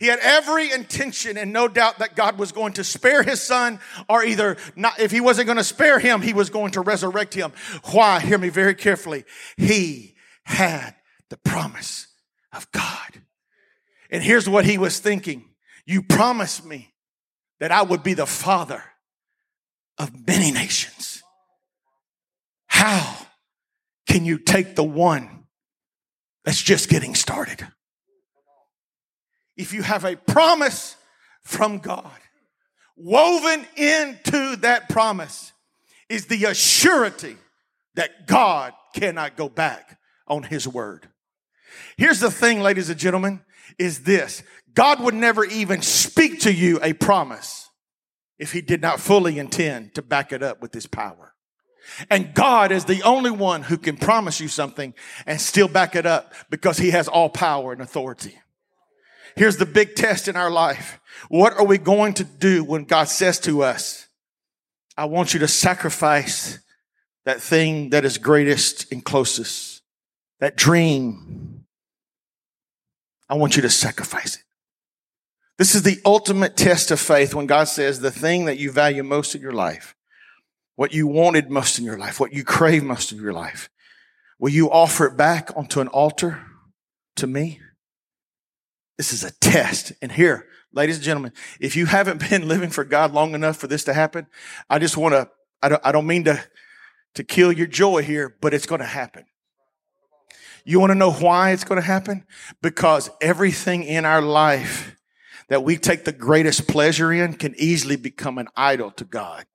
[0.00, 3.78] He had every intention and no doubt that God was going to spare his son,
[4.08, 7.34] or either not, if he wasn't going to spare him, he was going to resurrect
[7.34, 7.52] him.
[7.92, 8.18] Why?
[8.18, 9.24] Hear me very carefully.
[9.56, 10.96] He had
[11.28, 12.08] the promise
[12.52, 13.22] of God.
[14.10, 15.44] And here's what he was thinking
[15.86, 16.92] You promised me
[17.60, 18.82] that I would be the father
[19.98, 21.22] of many nations.
[22.66, 23.16] How
[24.08, 25.40] can you take the one
[26.44, 27.66] that's just getting started.
[29.60, 30.96] If you have a promise
[31.42, 32.16] from God,
[32.96, 35.52] woven into that promise
[36.08, 37.36] is the assurity
[37.94, 41.10] that God cannot go back on his word.
[41.98, 43.42] Here's the thing, ladies and gentlemen,
[43.78, 44.42] is this.
[44.72, 47.68] God would never even speak to you a promise
[48.38, 51.34] if he did not fully intend to back it up with his power.
[52.08, 54.94] And God is the only one who can promise you something
[55.26, 58.38] and still back it up because he has all power and authority.
[59.40, 61.00] Here's the big test in our life.
[61.30, 64.06] What are we going to do when God says to us,
[64.98, 66.58] I want you to sacrifice
[67.24, 69.80] that thing that is greatest and closest,
[70.40, 71.64] that dream.
[73.30, 74.42] I want you to sacrifice it.
[75.56, 79.02] This is the ultimate test of faith when God says the thing that you value
[79.02, 79.96] most in your life
[80.76, 83.70] what you wanted most in your life, what you crave most in your life.
[84.38, 86.44] Will you offer it back onto an altar
[87.16, 87.60] to me?
[89.00, 89.94] This is a test.
[90.02, 93.66] And here, ladies and gentlemen, if you haven't been living for God long enough for
[93.66, 94.26] this to happen,
[94.68, 95.30] I just want to,
[95.62, 96.44] I don't, I don't mean to,
[97.14, 99.24] to kill your joy here, but it's going to happen.
[100.66, 102.26] You want to know why it's going to happen?
[102.60, 104.94] Because everything in our life
[105.48, 109.46] that we take the greatest pleasure in can easily become an idol to God.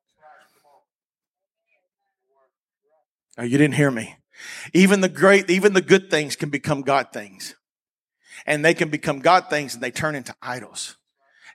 [3.38, 4.16] Now, you didn't hear me.
[4.74, 7.54] Even the great, even the good things can become God things.
[8.46, 10.98] And they can become God things and they turn into idols.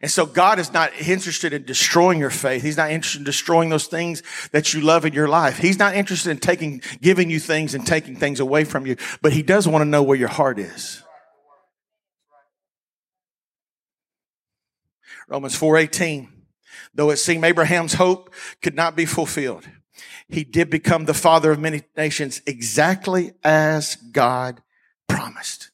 [0.02, 2.62] And so God is not interested in destroying your faith.
[2.62, 4.22] He's not interested in destroying those things
[4.52, 5.58] that you love in your life.
[5.58, 9.34] He's not interested in taking, giving you things and taking things away from you, but
[9.34, 11.02] he does want to know where your heart is.
[15.28, 16.28] Romans 4:18
[16.94, 19.68] Though it seemed Abraham's hope could not be fulfilled,
[20.28, 24.62] he did become the father of many nations exactly as God
[25.08, 25.69] promised.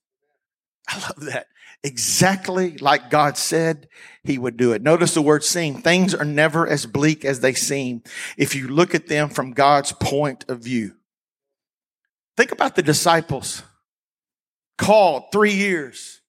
[0.89, 1.49] I love that.
[1.83, 3.89] Exactly like God said
[4.25, 4.83] he would do it.
[4.83, 5.83] Notice the word seem.
[5.83, 8.03] Things are never as bleak as they seem
[8.37, 10.95] if you look at them from God's point of view.
[12.37, 13.63] Think about the disciples
[14.79, 16.21] called three years,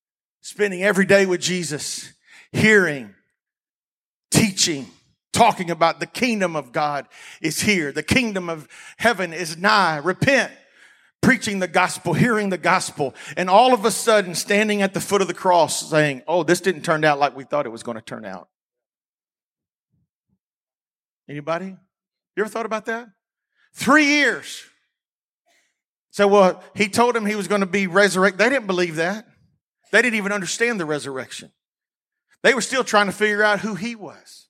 [0.42, 2.14] spending every day with Jesus,
[2.52, 3.14] hearing,
[4.32, 4.88] teaching,
[5.34, 7.08] talking about the kingdom of God
[7.42, 7.92] is here.
[7.92, 8.68] The kingdom of
[8.98, 9.98] heaven is nigh.
[9.98, 10.52] Repent.
[11.22, 15.22] Preaching the gospel, hearing the gospel, and all of a sudden standing at the foot
[15.22, 17.98] of the cross saying, Oh, this didn't turn out like we thought it was going
[17.98, 18.48] to turn out.
[21.30, 21.76] Anybody?
[22.36, 23.10] You ever thought about that?
[23.74, 24.64] Three years.
[26.12, 28.40] So, well, he told him he was going to be resurrected.
[28.40, 29.28] They didn't believe that.
[29.92, 31.52] They didn't even understand the resurrection.
[32.44, 34.48] They were still trying to figure out who he was.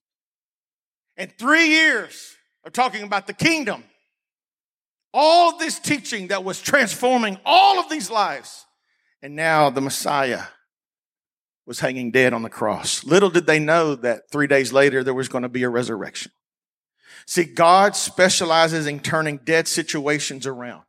[1.16, 3.84] And three years of talking about the kingdom,
[5.14, 8.66] all this teaching that was transforming all of these lives.
[9.22, 10.44] And now the Messiah
[11.66, 13.04] was hanging dead on the cross.
[13.04, 16.32] Little did they know that three days later there was going to be a resurrection.
[17.26, 20.84] See, God specializes in turning dead situations around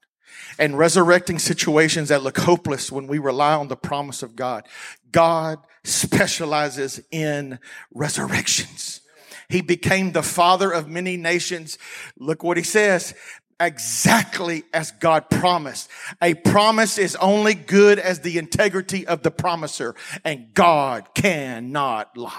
[0.59, 4.66] and resurrecting situations that look hopeless when we rely on the promise of God.
[5.11, 7.59] God specializes in
[7.93, 9.01] resurrections.
[9.49, 11.79] He became the father of many nations.
[12.19, 13.14] Look what he says.
[13.61, 15.91] Exactly as God promised.
[16.23, 19.95] A promise is only good as the integrity of the promiser,
[20.25, 22.33] and God cannot lie.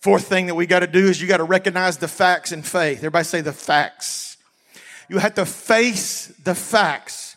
[0.00, 2.62] Fourth thing that we got to do is you got to recognize the facts in
[2.62, 2.98] faith.
[2.98, 4.38] Everybody say the facts.
[5.08, 7.29] You have to face the facts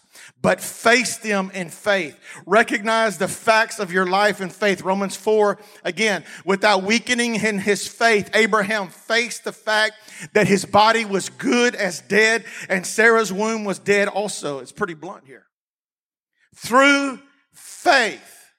[0.44, 2.20] but face them in faith.
[2.46, 4.82] Recognize the facts of your life in faith.
[4.82, 9.94] Romans 4, again, without weakening in his faith, Abraham faced the fact
[10.34, 14.60] that his body was good as dead and Sarah's womb was dead also.
[14.60, 15.46] It's pretty blunt here.
[16.56, 17.20] Through
[17.54, 18.52] faith,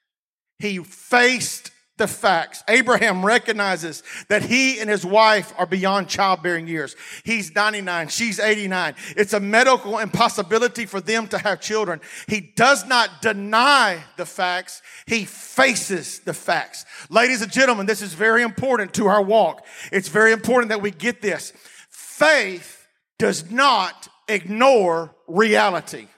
[0.59, 2.65] he faced the facts.
[2.69, 6.97] Abraham recognizes that he and his wife are beyond childbearing years.
[7.25, 8.09] He's 99.
[8.09, 8.95] She's 89.
[9.17, 12.01] It's a medical impossibility for them to have children.
[12.27, 14.83] He does not deny the facts.
[15.07, 16.85] He faces the facts.
[17.11, 19.65] Ladies and gentlemen, this is very important to our walk.
[19.93, 21.53] It's very important that we get this.
[21.91, 22.89] Faith
[23.19, 26.09] does not ignore reality.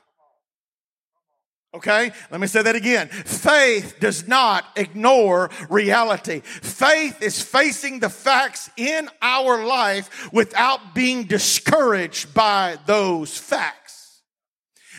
[1.77, 2.11] Okay?
[2.31, 3.09] Let me say that again.
[3.09, 6.41] Faith does not ignore reality.
[6.41, 14.23] Faith is facing the facts in our life without being discouraged by those facts.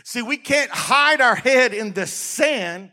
[0.04, 2.92] See, we can't hide our head in the sand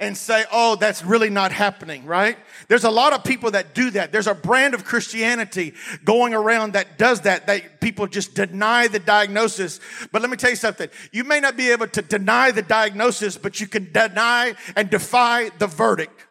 [0.00, 2.38] and say, oh, that's really not happening, right?
[2.68, 4.10] There's a lot of people that do that.
[4.10, 5.74] There's a brand of Christianity
[6.04, 9.78] going around that does that, that people just deny the diagnosis.
[10.10, 10.88] But let me tell you something.
[11.12, 15.50] You may not be able to deny the diagnosis, but you can deny and defy
[15.58, 16.26] the verdict.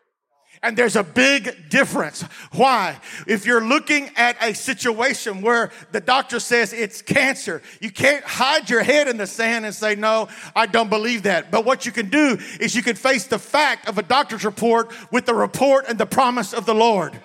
[0.62, 2.24] And there's a big difference.
[2.52, 3.00] Why?
[3.26, 8.70] If you're looking at a situation where the doctor says it's cancer, you can't hide
[8.70, 11.50] your head in the sand and say, no, I don't believe that.
[11.50, 14.92] But what you can do is you can face the fact of a doctor's report
[15.12, 17.18] with the report and the promise of the Lord.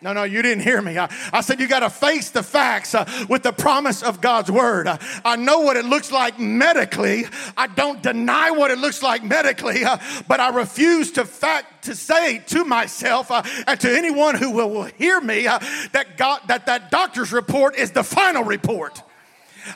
[0.00, 0.96] No, no, you didn't hear me.
[0.96, 4.48] I, I said you got to face the facts uh, with the promise of God's
[4.48, 4.86] word.
[4.86, 7.24] Uh, I know what it looks like medically.
[7.56, 11.96] I don't deny what it looks like medically, uh, but I refuse to fact to
[11.96, 15.58] say to myself uh, and to anyone who will, will hear me uh,
[15.90, 19.02] that God that that doctor's report is the final report.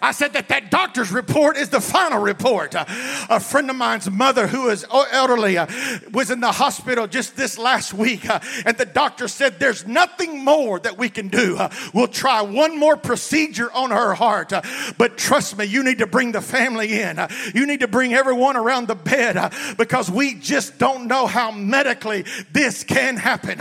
[0.00, 2.74] I said that that doctor's report is the final report.
[2.74, 5.66] A friend of mine's mother, who is elderly, uh,
[6.12, 10.44] was in the hospital just this last week, uh, and the doctor said, There's nothing
[10.44, 11.56] more that we can do.
[11.56, 14.52] Uh, we'll try one more procedure on her heart,
[14.98, 17.18] but trust me, you need to bring the family in.
[17.54, 22.24] You need to bring everyone around the bed because we just don't know how medically
[22.52, 23.58] this can happen.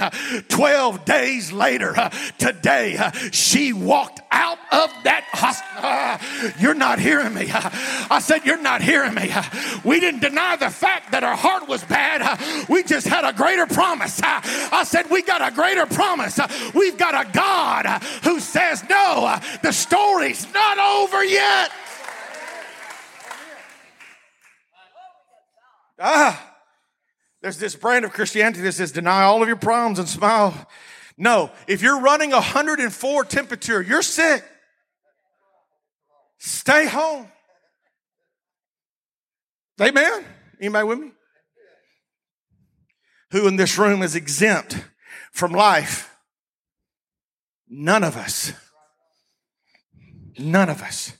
[0.47, 1.95] 12 days later,
[2.37, 2.99] today,
[3.31, 6.20] she walked out of that hospital.
[6.59, 7.49] You're not hearing me.
[7.51, 9.31] I said, You're not hearing me.
[9.83, 12.67] We didn't deny the fact that our heart was bad.
[12.69, 14.19] We just had a greater promise.
[14.23, 16.39] I said, We got a greater promise.
[16.73, 17.85] We've got a God
[18.23, 21.71] who says, No, the story's not over yet.
[26.03, 26.55] Ah,
[27.41, 30.67] there's this brand of Christianity that says, Deny all of your problems and smile.
[31.17, 34.43] No, if you're running 104 temperature, you're sick.
[36.43, 37.27] Stay home.
[39.79, 40.25] Amen.
[40.59, 41.11] Anybody with me?
[43.29, 44.83] Who in this room is exempt
[45.31, 46.17] from life?
[47.69, 48.53] None of us.
[50.39, 51.13] None of us.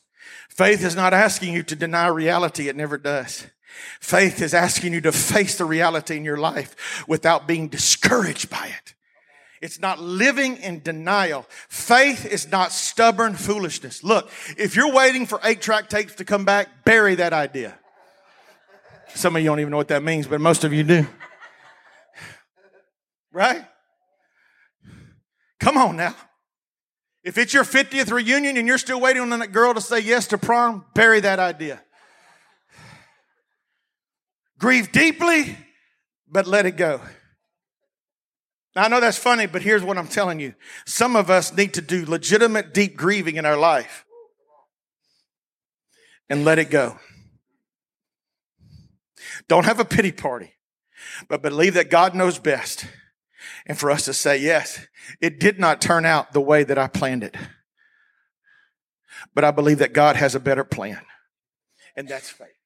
[0.50, 2.68] Faith is not asking you to deny reality.
[2.68, 3.46] It never does.
[4.00, 8.74] Faith is asking you to face the reality in your life without being discouraged by
[8.76, 8.96] it.
[9.62, 11.46] It's not living in denial.
[11.70, 14.04] Faith is not stubborn foolishness.
[14.04, 17.78] Look, if you're waiting for eight track tapes to come back, bury that idea.
[19.14, 21.06] Some of you don't even know what that means, but most of you do.
[23.32, 23.64] Right?
[25.60, 26.16] Come on now.
[27.24, 30.28] If it's your 50th reunion and you're still waiting on that girl to say yes
[30.28, 31.82] to prom, bury that idea.
[34.58, 35.56] Grieve deeply,
[36.28, 37.00] but let it go.
[38.76, 40.54] Now, I know that's funny, but here's what I'm telling you.
[40.86, 44.06] Some of us need to do legitimate deep grieving in our life
[46.30, 46.98] and let it go.
[49.48, 50.54] Don't have a pity party,
[51.28, 52.86] but believe that God knows best.
[53.66, 54.88] And for us to say, yes,
[55.20, 57.36] it did not turn out the way that I planned it.
[59.34, 61.02] But I believe that God has a better plan.
[61.96, 62.61] And that's faith.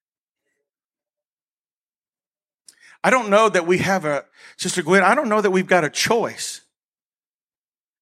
[3.05, 4.25] I don't know that we have a,
[4.57, 6.61] Sister Gwen, I don't know that we've got a choice.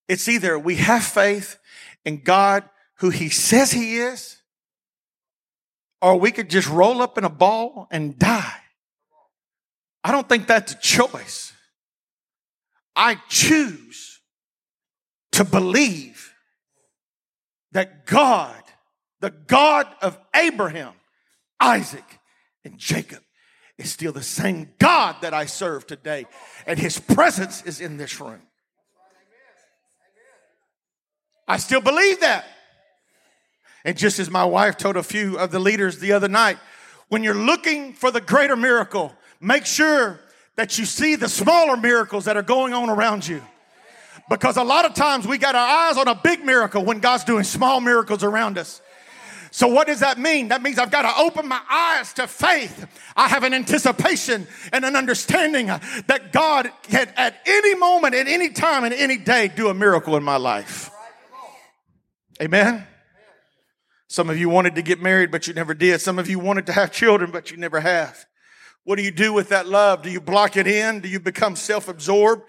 [0.07, 1.57] It's either we have faith
[2.05, 2.63] in God
[2.99, 4.37] who He says He is,
[6.01, 8.61] or we could just roll up in a ball and die.
[10.05, 11.51] I don't think that's a choice.
[12.95, 14.21] I choose
[15.33, 16.33] to believe
[17.73, 18.63] that God
[19.23, 20.91] the God of Abraham,
[21.57, 22.03] Isaac,
[22.65, 23.23] and Jacob
[23.78, 26.26] is still the same God that I serve today.
[26.67, 28.41] And his presence is in this room.
[31.47, 32.45] I still believe that.
[33.86, 36.57] And just as my wife told a few of the leaders the other night,
[37.09, 40.19] when you're looking for the greater miracle, make sure
[40.55, 43.41] that you see the smaller miracles that are going on around you.
[44.30, 47.26] Because a lot of times we got our eyes on a big miracle when God's
[47.26, 48.82] doing small miracles around us.
[49.55, 50.47] So, what does that mean?
[50.47, 52.87] That means I've got to open my eyes to faith.
[53.15, 58.49] I have an anticipation and an understanding that God can, at any moment, at any
[58.49, 60.89] time, and any day, do a miracle in my life.
[62.41, 62.87] Amen.
[64.07, 66.01] Some of you wanted to get married, but you never did.
[66.01, 68.25] Some of you wanted to have children, but you never have.
[68.85, 70.01] What do you do with that love?
[70.01, 71.01] Do you block it in?
[71.01, 72.41] Do you become self absorbed?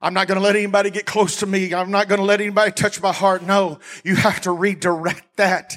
[0.00, 1.72] I'm not going to let anybody get close to me.
[1.72, 3.44] I'm not going to let anybody touch my heart.
[3.44, 5.76] No, you have to redirect that.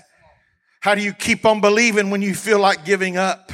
[0.86, 3.52] How do you keep on believing when you feel like giving up?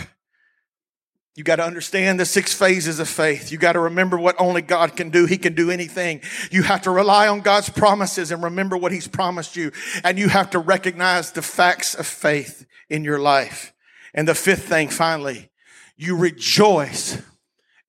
[1.33, 3.53] You got to understand the six phases of faith.
[3.53, 5.25] You got to remember what only God can do.
[5.25, 6.19] He can do anything.
[6.51, 9.71] You have to rely on God's promises and remember what He's promised you.
[10.03, 13.71] And you have to recognize the facts of faith in your life.
[14.13, 15.51] And the fifth thing, finally,
[15.95, 17.17] you rejoice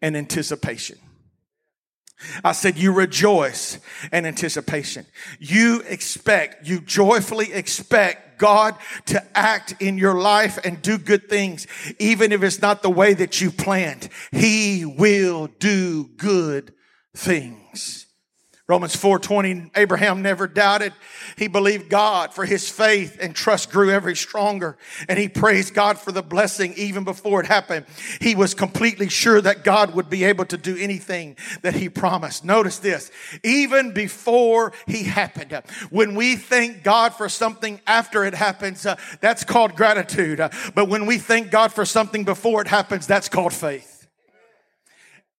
[0.01, 1.01] in anticipation.
[2.45, 3.81] I said, you rejoice
[4.13, 5.05] in anticipation.
[5.41, 8.75] You expect, you joyfully expect God
[9.07, 11.69] to act in your life and do good things,
[12.01, 14.09] even if it's not the way that you planned.
[14.33, 16.75] He will do good
[17.17, 18.07] things.
[18.69, 20.93] Romans 4:20 Abraham never doubted.
[21.37, 25.99] He believed God for his faith and trust grew ever stronger and he praised God
[25.99, 27.87] for the blessing even before it happened.
[28.21, 32.45] He was completely sure that God would be able to do anything that he promised.
[32.45, 33.11] Notice this.
[33.43, 35.53] Even before he happened.
[35.91, 40.39] When we thank God for something after it happens, uh, that's called gratitude.
[40.39, 44.07] Uh, but when we thank God for something before it happens, that's called faith.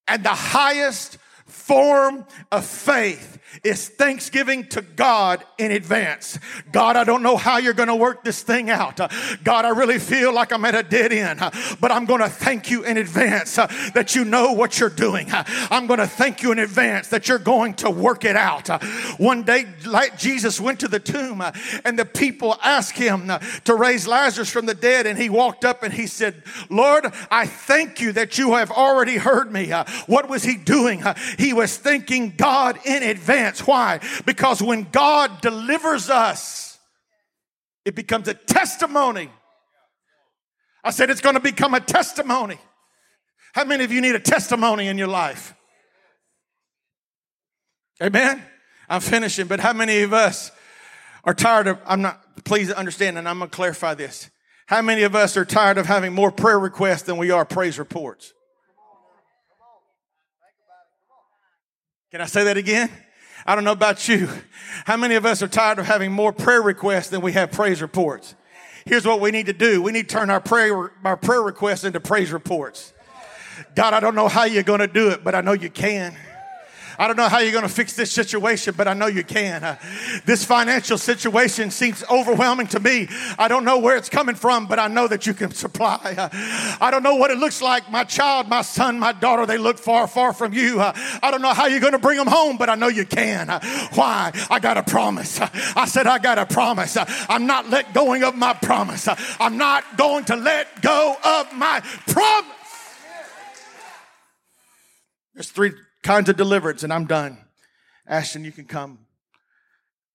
[0.07, 1.17] And the highest
[1.53, 6.39] form of faith is thanksgiving to God in advance.
[6.71, 8.99] God, I don't know how you're going to work this thing out.
[9.43, 11.39] God, I really feel like I'm at a dead end,
[11.79, 15.27] but I'm going to thank you in advance that you know what you're doing.
[15.31, 18.67] I'm going to thank you in advance that you're going to work it out.
[19.19, 21.43] One day, like Jesus went to the tomb
[21.85, 23.31] and the people asked him
[23.65, 27.45] to raise Lazarus from the dead, and he walked up and he said, Lord, I
[27.45, 29.71] thank you that you have already heard me.
[30.07, 31.03] What was he doing?
[31.37, 33.42] He was thanking God in advance.
[33.65, 33.99] Why?
[34.25, 36.77] Because when God delivers us,
[37.85, 39.29] it becomes a testimony.
[40.83, 42.57] I said it's going to become a testimony.
[43.53, 45.53] How many of you need a testimony in your life?
[48.01, 48.43] Amen.
[48.89, 50.51] I'm finishing, but how many of us
[51.23, 54.29] are tired of, I'm not, please understand, and I'm going to clarify this.
[54.65, 57.79] How many of us are tired of having more prayer requests than we are praise
[57.79, 58.33] reports?
[62.11, 62.89] Can I say that again?
[63.45, 64.29] I don't know about you.
[64.85, 67.81] How many of us are tired of having more prayer requests than we have praise
[67.81, 68.35] reports?
[68.85, 69.81] Here's what we need to do.
[69.81, 72.93] We need to turn our prayer, our prayer requests into praise reports.
[73.75, 76.15] God, I don't know how you're going to do it, but I know you can.
[76.97, 79.63] I don't know how you're going to fix this situation, but I know you can.
[79.63, 79.77] Uh,
[80.25, 83.07] this financial situation seems overwhelming to me.
[83.37, 86.15] I don't know where it's coming from, but I know that you can supply.
[86.17, 86.29] Uh,
[86.79, 87.89] I don't know what it looks like.
[87.91, 90.79] My child, my son, my daughter, they look far, far from you.
[90.79, 93.05] Uh, I don't know how you're going to bring them home, but I know you
[93.05, 93.49] can.
[93.49, 93.59] Uh,
[93.93, 94.31] why?
[94.49, 95.39] I got a promise.
[95.39, 96.97] Uh, I said, I got a promise.
[96.97, 99.07] Uh, I'm not let going of my promise.
[99.39, 102.51] I'm not going to let go of my promise.
[105.33, 105.71] There's three
[106.03, 107.37] kinds of deliverance, and I'm done.
[108.05, 108.99] Ashton, you can come.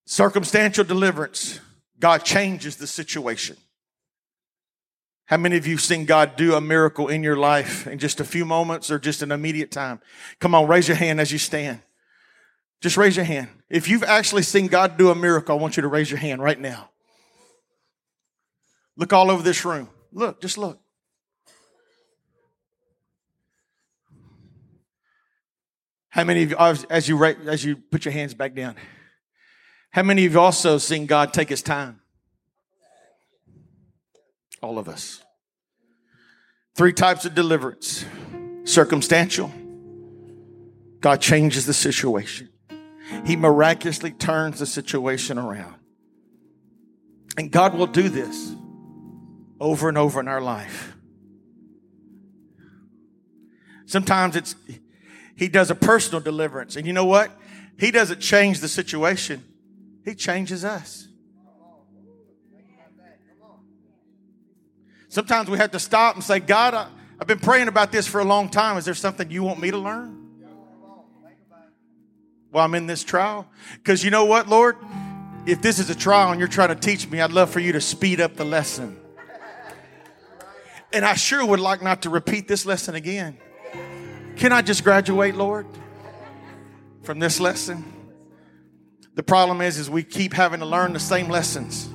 [0.05, 1.61] Circumstantial deliverance.
[1.99, 3.57] God changes the situation.
[5.27, 8.25] How many of you seen God do a miracle in your life in just a
[8.25, 10.01] few moments or just an immediate time?
[10.39, 11.81] Come on, raise your hand as you stand.
[12.81, 13.49] Just raise your hand.
[13.69, 16.43] If you've actually seen God do a miracle, I want you to raise your hand
[16.43, 16.89] right now.
[18.97, 19.91] Look all over this room.
[20.13, 20.81] Look, just look.
[26.19, 26.57] How many of you,
[26.91, 28.75] as you, as you put your hands back down,
[29.91, 32.01] how many of you also seen God take his time?
[34.61, 35.23] All of us.
[36.75, 38.05] Three types of deliverance
[38.65, 39.53] circumstantial,
[40.99, 42.49] God changes the situation,
[43.25, 45.77] He miraculously turns the situation around.
[47.37, 48.57] And God will do this
[49.61, 50.97] over and over in our life.
[53.87, 54.57] Sometimes it's
[55.39, 56.75] he does a personal deliverance.
[56.75, 57.31] And you know what?
[57.79, 59.45] He doesn't change the situation,
[60.05, 61.07] He changes us.
[65.11, 68.21] Sometimes we have to stop and say, God, I, I've been praying about this for
[68.21, 68.77] a long time.
[68.77, 70.17] Is there something you want me to learn?
[72.51, 73.49] While I'm in this trial?
[73.75, 74.77] Because you know what, Lord?
[75.47, 77.73] If this is a trial and you're trying to teach me, I'd love for you
[77.73, 79.01] to speed up the lesson.
[80.93, 83.39] And I sure would like not to repeat this lesson again.
[84.39, 85.67] Can I just graduate, Lord,
[87.03, 87.85] from this lesson?
[89.17, 91.89] The problem is, is we keep having to learn the same lessons.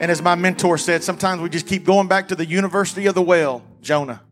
[0.00, 3.16] And as my mentor said, sometimes we just keep going back to the University of
[3.16, 4.22] the Well, Jonah,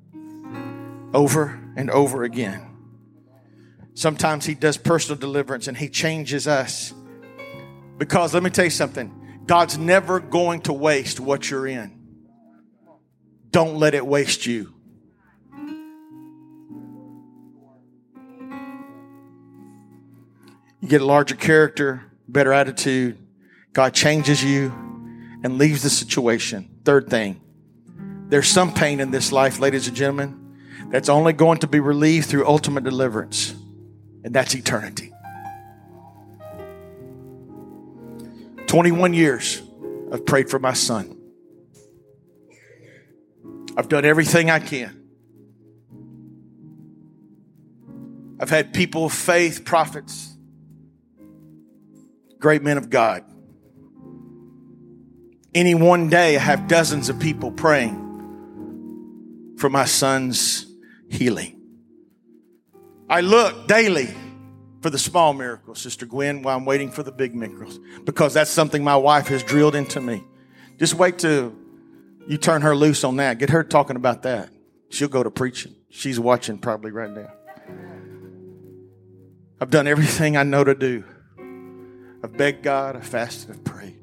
[1.12, 2.64] over and over again.
[3.94, 6.94] Sometimes he does personal deliverance and he changes us.
[7.98, 11.92] Because let me tell you something God's never going to waste what you're in.
[13.50, 14.71] Don't let it waste you.
[20.82, 23.16] You get a larger character, better attitude.
[23.72, 24.72] God changes you
[25.44, 26.68] and leaves the situation.
[26.84, 27.40] Third thing,
[28.28, 30.56] there's some pain in this life, ladies and gentlemen,
[30.90, 33.54] that's only going to be relieved through ultimate deliverance,
[34.24, 35.12] and that's eternity.
[38.66, 39.62] 21 years
[40.12, 41.16] I've prayed for my son.
[43.76, 44.98] I've done everything I can.
[48.40, 50.31] I've had people of faith, prophets,
[52.42, 53.24] great men of God.
[55.54, 58.00] Any one day, I have dozens of people praying
[59.58, 60.66] for my son's
[61.08, 61.60] healing.
[63.08, 64.08] I look daily
[64.80, 68.50] for the small miracles, Sister Gwen, while I'm waiting for the big miracles, because that's
[68.50, 70.24] something my wife has drilled into me.
[70.78, 71.54] Just wait till
[72.26, 73.38] you turn her loose on that.
[73.38, 74.50] Get her talking about that.
[74.88, 75.76] She'll go to preaching.
[75.90, 77.30] She's watching probably right now.
[79.60, 81.04] I've done everything I know to do.
[82.22, 83.98] I've begged God, I've fasted, I've prayed.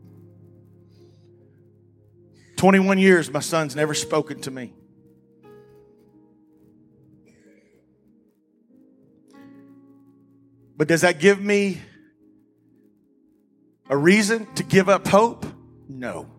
[2.58, 4.74] 21 years, my son's never spoken to me.
[10.76, 11.82] But does that give me
[13.90, 15.46] a reason to give up hope?
[15.88, 16.30] No.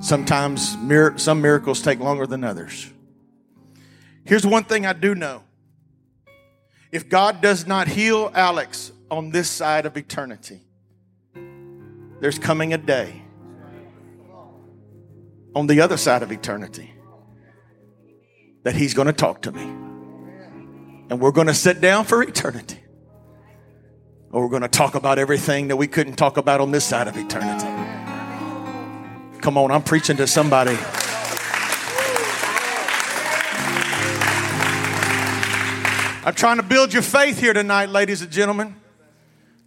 [0.00, 0.76] Sometimes
[1.16, 2.90] some miracles take longer than others.
[4.24, 5.44] Here's one thing I do know
[6.92, 10.62] if God does not heal Alex on this side of eternity,
[12.20, 13.22] there's coming a day
[15.54, 16.92] on the other side of eternity
[18.64, 19.62] that he's going to talk to me.
[21.08, 22.80] And we're going to sit down for eternity.
[24.32, 27.06] Or we're going to talk about everything that we couldn't talk about on this side
[27.06, 27.68] of eternity.
[29.40, 30.76] Come on, I'm preaching to somebody.
[36.26, 38.74] I'm trying to build your faith here tonight, ladies and gentlemen.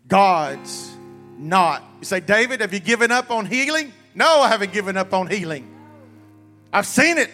[0.09, 0.91] God's
[1.37, 1.83] not.
[1.99, 3.93] You say, David, have you given up on healing?
[4.13, 5.73] No, I haven't given up on healing.
[6.73, 7.31] I've seen it.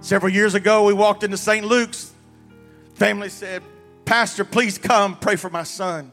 [0.00, 1.64] Several years ago, we walked into St.
[1.64, 2.10] Luke's.
[2.94, 3.62] Family said,
[4.06, 6.12] Pastor, please come pray for my son.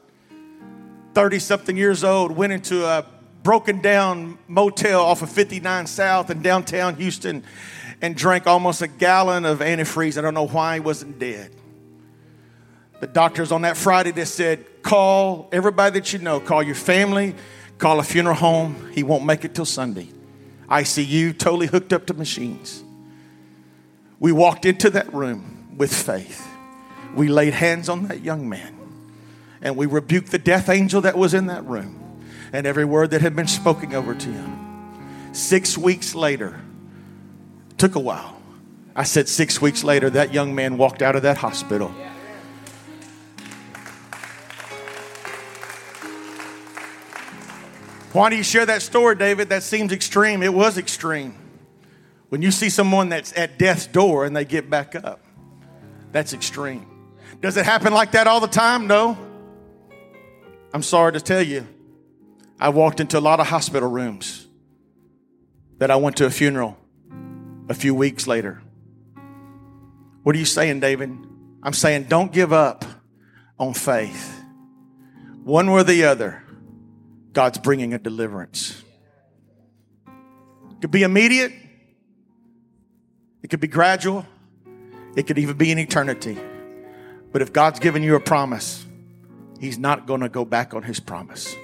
[1.13, 3.05] 30 something years old, went into a
[3.43, 7.43] broken down motel off of 59 South in downtown Houston
[8.01, 10.17] and drank almost a gallon of antifreeze.
[10.17, 11.51] I don't know why he wasn't dead.
[12.99, 17.35] The doctors on that Friday that said, call everybody that you know, call your family,
[17.77, 18.91] call a funeral home.
[18.93, 20.09] He won't make it till Sunday.
[20.69, 22.83] ICU, totally hooked up to machines.
[24.19, 26.47] We walked into that room with faith.
[27.13, 28.77] We laid hands on that young man
[29.61, 32.23] and we rebuked the death angel that was in that room
[32.53, 35.33] and every word that had been spoken over to him.
[35.33, 36.59] Six weeks later,
[37.77, 38.41] took a while.
[38.95, 41.93] I said, six weeks later, that young man walked out of that hospital.
[48.17, 49.49] Why do you share that story, David?
[49.49, 50.41] That seems extreme.
[50.41, 51.35] It was extreme.
[52.29, 55.19] When you see someone that's at death's door and they get back up,
[56.11, 56.87] that's extreme.
[57.41, 58.87] Does it happen like that all the time?
[58.87, 59.15] No.
[60.73, 61.67] I'm sorry to tell you,
[62.59, 64.47] I walked into a lot of hospital rooms
[65.77, 66.75] that I went to a funeral
[67.69, 68.63] a few weeks later.
[70.23, 71.15] What are you saying, David?
[71.61, 72.83] I'm saying don't give up
[73.59, 74.43] on faith.
[75.43, 76.41] One way or the other,
[77.37, 78.83] God's bringing a deliverance.
[80.07, 81.53] It could be immediate,
[83.43, 84.25] it could be gradual,
[85.15, 86.35] it could even be an eternity.
[87.31, 88.83] But if God's given you a promise,
[89.59, 91.55] He's not going to go back on His promise.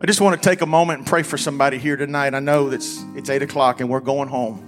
[0.00, 2.32] I just want to take a moment and pray for somebody here tonight.
[2.32, 4.64] I know it's, it's 8 o'clock and we're going home.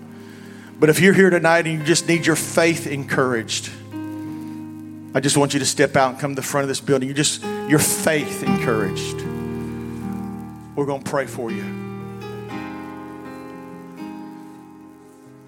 [0.78, 3.70] But if you're here tonight and you just need your faith encouraged,
[5.14, 7.08] I just want you to step out and come to the front of this building.
[7.08, 9.29] You just your faith encouraged.
[10.80, 11.62] We're going to pray for you.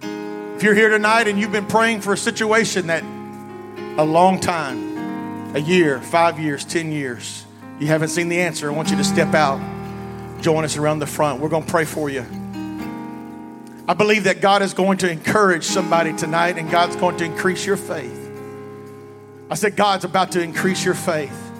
[0.02, 3.02] If you're here tonight and you've been praying for a situation that
[3.98, 7.46] a long time, a year, five years, 10 years,
[7.80, 9.58] you haven't seen the answer, I want you to step out.
[10.42, 11.40] Join us around the front.
[11.40, 12.26] We're going to pray for you.
[13.88, 17.64] I believe that God is going to encourage somebody tonight and God's going to increase
[17.64, 18.30] your faith.
[19.48, 21.51] I said, God's about to increase your faith.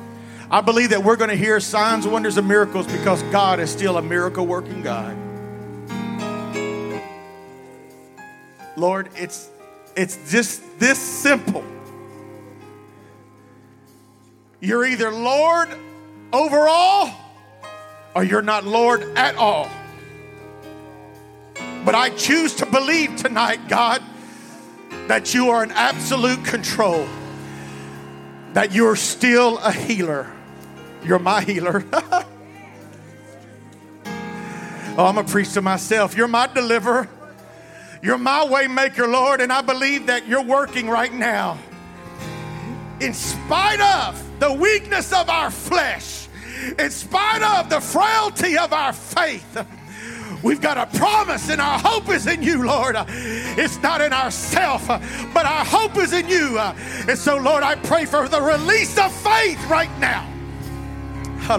[0.52, 3.96] I believe that we're going to hear signs, wonders, and miracles because God is still
[3.96, 5.16] a miracle working God.
[8.76, 9.48] Lord, it's,
[9.96, 11.64] it's just this simple.
[14.60, 15.70] You're either Lord
[16.34, 17.10] over all
[18.14, 19.70] or you're not Lord at all.
[21.82, 24.02] But I choose to believe tonight, God,
[25.08, 27.06] that you are in absolute control,
[28.52, 30.30] that you're still a healer.
[31.04, 31.84] You're my healer.
[31.92, 32.24] oh,
[34.98, 36.16] I'm a priest to myself.
[36.16, 37.08] You're my deliverer.
[38.02, 41.58] You're my waymaker, Lord, and I believe that you're working right now.
[43.00, 46.28] In spite of the weakness of our flesh,
[46.78, 49.66] in spite of the frailty of our faith,
[50.42, 52.96] We've got a promise, and our hope is in you, Lord.
[52.98, 56.58] It's not in ourself, but our hope is in you.
[56.58, 60.31] And so, Lord, I pray for the release of faith right now.
[61.48, 61.56] Oh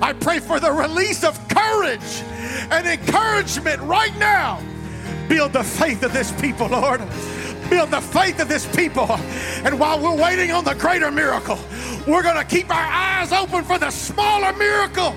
[0.00, 2.22] I pray for the release of courage
[2.70, 4.60] and encouragement right now.
[5.28, 7.00] Build the faith of this people, Lord.
[7.68, 9.10] Build the faith of this people.
[9.64, 11.58] And while we're waiting on the greater miracle,
[12.06, 15.14] we're going to keep our eyes open for the smaller miracle.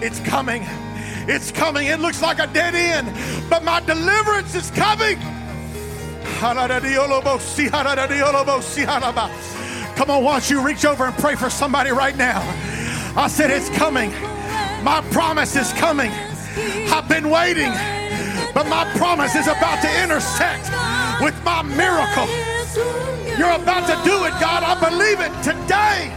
[0.00, 0.64] It's coming.
[1.28, 1.86] It's coming.
[1.86, 3.08] It looks like a dead end,
[3.48, 5.18] but my deliverance is coming.
[9.96, 12.40] Come on, why don't you reach over and pray for somebody right now?
[13.16, 14.10] I said, It's coming.
[14.82, 16.10] My promise is coming.
[16.90, 17.70] I've been waiting,
[18.52, 20.70] but my promise is about to intersect
[21.22, 22.28] with my miracle.
[23.38, 24.62] You're about to do it, God.
[24.62, 26.12] I believe it today.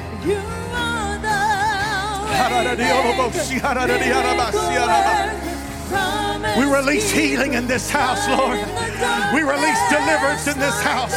[6.58, 8.60] We release healing in this house, Lord.
[9.34, 11.16] We release deliverance in this house.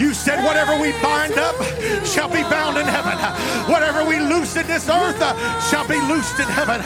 [0.00, 1.56] You said, whatever we bind up
[2.04, 3.18] shall be bound in heaven.
[3.70, 5.18] Whatever we loose in this earth
[5.68, 6.80] shall be loosed in heaven.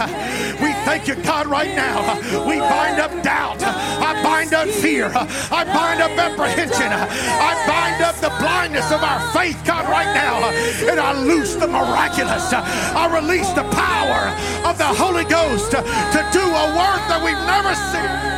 [0.63, 2.19] We thank you, God, right now.
[2.47, 3.63] We bind up doubt.
[3.63, 5.11] I bind up fear.
[5.15, 6.91] I bind up apprehension.
[6.91, 10.49] I bind up the blindness of our faith, God, right now.
[10.91, 12.53] And I loose the miraculous.
[12.53, 14.35] I release the power
[14.69, 15.85] of the Holy Ghost to,
[16.33, 18.35] do a work that we've never seen.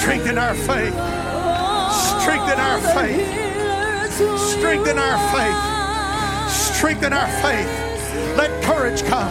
[0.00, 0.94] Strengthen our faith.
[2.20, 3.26] Strengthen our faith.
[4.38, 6.50] Strengthen our faith.
[6.50, 7.68] Strengthen our faith.
[8.36, 9.30] Let courage come.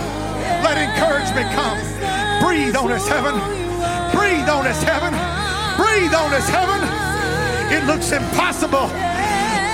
[0.64, 1.78] Let encouragement come.
[2.44, 3.36] Breathe on us, heaven.
[4.16, 5.12] Breathe on us, heaven.
[5.76, 6.82] Breathe on us, heaven.
[7.72, 8.88] It looks impossible,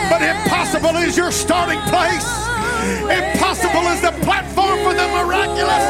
[0.10, 2.28] but impossible is your starting place.
[3.10, 5.86] Impossible is the platform for the miraculous.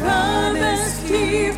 [0.00, 1.54] Promise keep.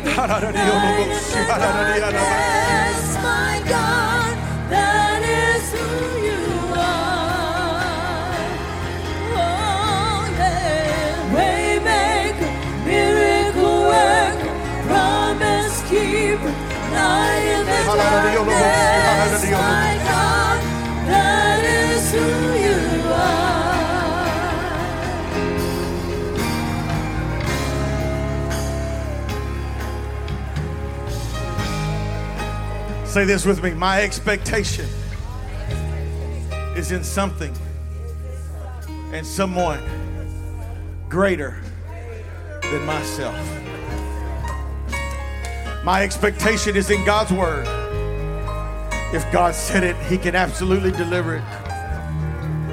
[18.53, 19.02] Yes,
[33.13, 33.75] Say this with me.
[33.75, 34.87] My expectation
[36.75, 37.55] is in something
[39.11, 39.79] and someone
[41.09, 41.61] greater
[42.63, 43.37] than myself.
[45.83, 47.67] My expectation is in God's word.
[49.13, 51.43] If God said it, He can absolutely deliver it.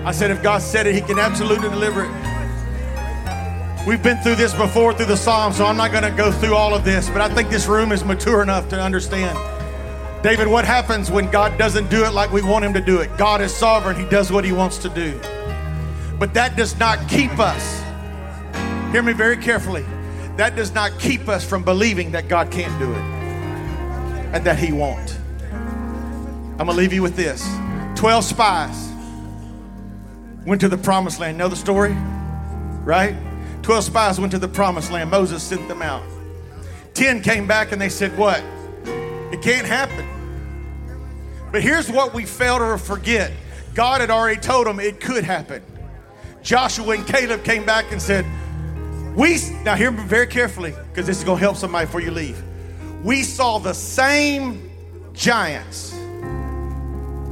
[0.07, 3.87] I said, if God said it, He can absolutely deliver it.
[3.87, 6.55] We've been through this before through the Psalms, so I'm not going to go through
[6.55, 9.39] all of this, but I think this room is mature enough to understand.
[10.23, 13.17] David, what happens when God doesn't do it like we want Him to do it?
[13.17, 15.19] God is sovereign, He does what He wants to do.
[16.19, 17.83] But that does not keep us,
[18.93, 19.87] hear me very carefully,
[20.37, 23.21] that does not keep us from believing that God can't do it
[24.35, 25.19] and that He won't.
[26.59, 27.49] I'm to leave you with this
[27.97, 28.91] 12 spies
[30.45, 31.39] went to the promised land.
[31.39, 31.97] Know the story?
[32.85, 33.17] Right?
[33.63, 35.11] 12 spies went to the promised land.
[35.11, 36.03] Moses sent them out.
[36.93, 38.43] 10 came back and they said, What?
[39.43, 40.07] Can't happen.
[41.53, 43.33] But here's what we fail to forget
[43.75, 45.63] God had already told them it could happen.
[46.43, 48.25] Joshua and Caleb came back and said,
[49.17, 52.11] We, now hear me very carefully, because this is going to help somebody before you
[52.11, 52.43] leave.
[53.03, 54.71] We saw the same
[55.13, 55.93] giants,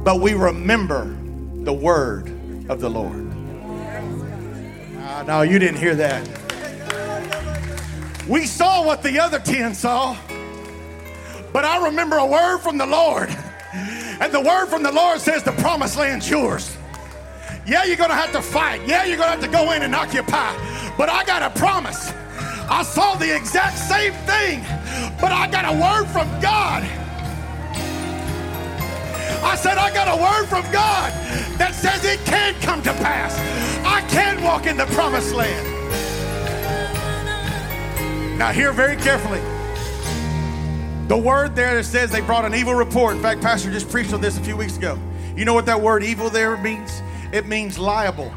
[0.03, 1.15] but we remember
[1.63, 2.27] the word
[2.69, 3.27] of the Lord.
[4.97, 6.27] Ah, no, you didn't hear that.
[8.27, 10.15] We saw what the other 10 saw,
[11.53, 13.29] but I remember a word from the Lord.
[14.21, 16.75] And the word from the Lord says the promised land's yours.
[17.65, 18.81] Yeah, you're gonna have to fight.
[18.87, 20.53] Yeah, you're gonna have to go in and occupy.
[20.97, 22.11] But I got a promise.
[22.69, 24.61] I saw the exact same thing,
[25.19, 26.83] but I got a word from God.
[29.41, 31.11] I said, I got a word from God
[31.57, 33.33] that says it can come to pass.
[33.85, 35.65] I can walk in the promised land.
[38.37, 39.41] Now, hear very carefully.
[41.09, 43.15] The word there that says they brought an evil report.
[43.15, 44.95] In fact, Pastor just preached on this a few weeks ago.
[45.35, 47.01] You know what that word evil there means?
[47.33, 48.29] It means liable.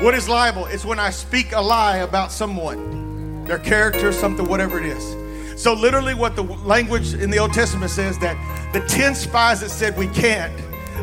[0.00, 0.64] What is liable?
[0.64, 5.62] It's when I speak a lie about someone, their character, something, whatever it is.
[5.62, 9.68] So, literally, what the language in the Old Testament says that the 10 spies that
[9.68, 10.58] said we can't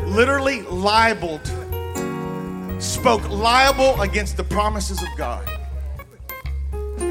[0.06, 1.46] literally libeled,
[2.82, 5.48] spoke liable against the promises of God.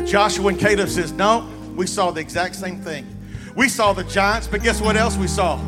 [0.06, 3.13] Joshua and Caleb says, No, we saw the exact same thing.
[3.56, 5.60] We saw the giants, but guess what else we saw?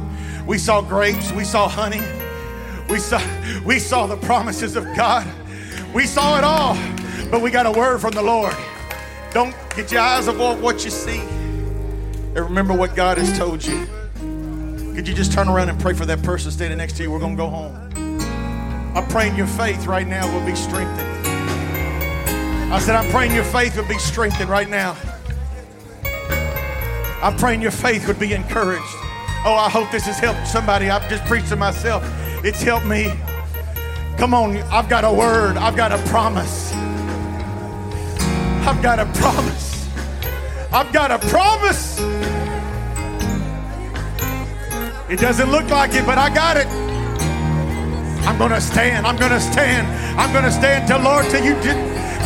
[0.45, 2.01] We saw grapes, we saw honey,
[2.89, 3.21] we saw,
[3.65, 5.27] we saw the promises of God.
[5.93, 6.75] We saw it all,
[7.31, 8.55] but we got a word from the Lord.
[9.31, 11.19] Don't get your eyes off what you see.
[11.19, 13.87] And remember what God has told you.
[14.93, 17.11] Could you just turn around and pray for that person standing next to you?
[17.11, 17.85] We're going to go home.
[18.95, 21.27] I'm praying your faith right now will be strengthened.
[22.73, 24.97] I said, I'm praying your faith will be strengthened right now.
[27.25, 28.85] I'm praying your faith would be encouraged.
[29.45, 30.91] Oh, I hope this has helped somebody.
[30.91, 32.03] I've just preached to myself.
[32.45, 33.11] It's helped me.
[34.15, 36.71] Come on, I've got a word, I've got a promise.
[38.61, 39.89] I've got a promise.
[40.71, 41.97] I've got a promise.
[45.09, 46.67] It doesn't look like it, but I got it.
[48.27, 49.07] I'm gonna stand.
[49.07, 49.87] I'm gonna stand.
[50.19, 51.55] I'm gonna stand till Lord, till you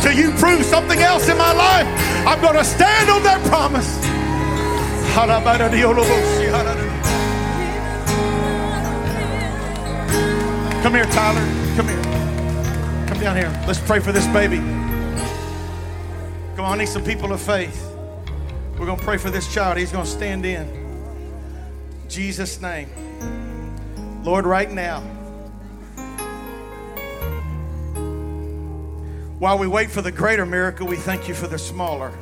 [0.02, 1.86] till you prove something else in my life.
[2.26, 4.19] I'm gonna stand on that promise.
[10.82, 11.40] Come here, Tyler.
[11.76, 12.02] Come here.
[13.08, 13.64] Come down here.
[13.66, 14.58] Let's pray for this baby.
[16.56, 17.92] Come on, I need some people of faith.
[18.78, 19.78] We're going to pray for this child.
[19.78, 20.68] He's going to stand in.
[22.08, 22.88] Jesus' name.
[24.22, 25.00] Lord, right now,
[29.38, 32.12] while we wait for the greater miracle, we thank you for the smaller.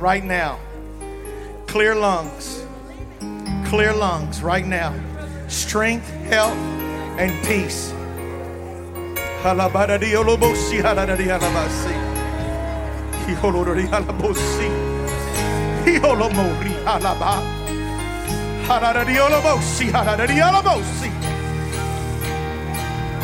[0.00, 0.58] Right now,
[1.66, 2.64] clear lungs,
[3.66, 4.98] clear lungs right now,
[5.46, 6.56] strength, health,
[7.18, 7.92] and peace.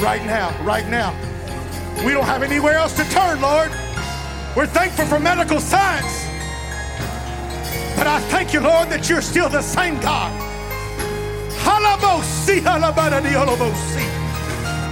[0.02, 1.14] Right now, right now.
[2.04, 3.70] We don't have anywhere else to turn, Lord.
[4.54, 6.25] We're thankful for medical science.
[7.96, 10.30] But I thank you, Lord, that you're still the same God.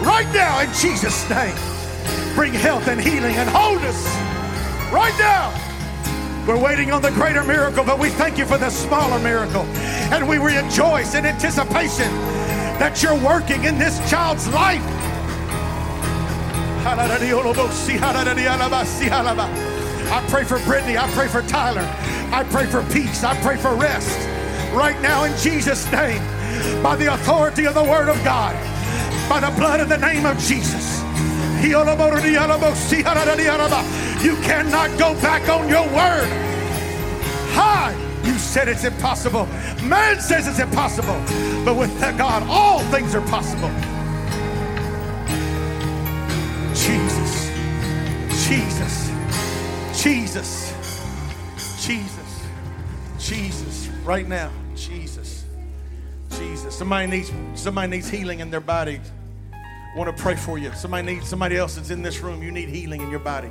[0.03, 1.55] Right now, in Jesus' name,
[2.35, 4.05] bring health and healing and wholeness.
[4.93, 5.53] Right now.
[6.47, 9.63] We're waiting on the greater miracle, but we thank you for the smaller miracle.
[10.13, 12.11] And we rejoice in anticipation
[12.79, 14.83] that you're working in this child's life.
[20.11, 20.97] I pray for Brittany.
[20.97, 21.87] I pray for Tyler.
[22.33, 23.25] I pray for peace.
[23.25, 24.19] I pray for rest.
[24.73, 26.23] Right now, in Jesus' name,
[26.83, 28.55] by the authority of the Word of God,
[29.29, 31.03] by the blood of the name of Jesus.
[34.25, 36.29] You cannot go back on your word.
[37.53, 39.47] Hi, you said it's impossible.
[39.83, 41.19] Man says it's impossible.
[41.65, 43.71] But with God, all things are possible.
[46.75, 47.51] Jesus,
[48.47, 49.04] Jesus,
[50.05, 50.71] Jesus,
[51.83, 52.47] Jesus,
[53.19, 55.47] Jesus, right now, Jesus,
[56.29, 56.77] Jesus.
[56.77, 59.01] Somebody needs somebody needs healing in their body.
[59.55, 60.71] I want to pray for you.
[60.75, 62.43] Somebody needs somebody else that's in this room.
[62.43, 63.49] You need healing in your body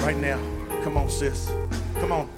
[0.00, 0.36] right now.
[0.84, 1.50] Come on, sis.
[1.94, 2.28] Come on.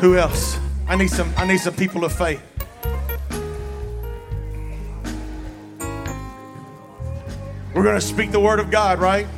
[0.00, 0.58] Who else?
[0.88, 1.32] I need some.
[1.36, 2.42] I need some people of faith.
[7.72, 9.28] We're going to speak the word of God, right?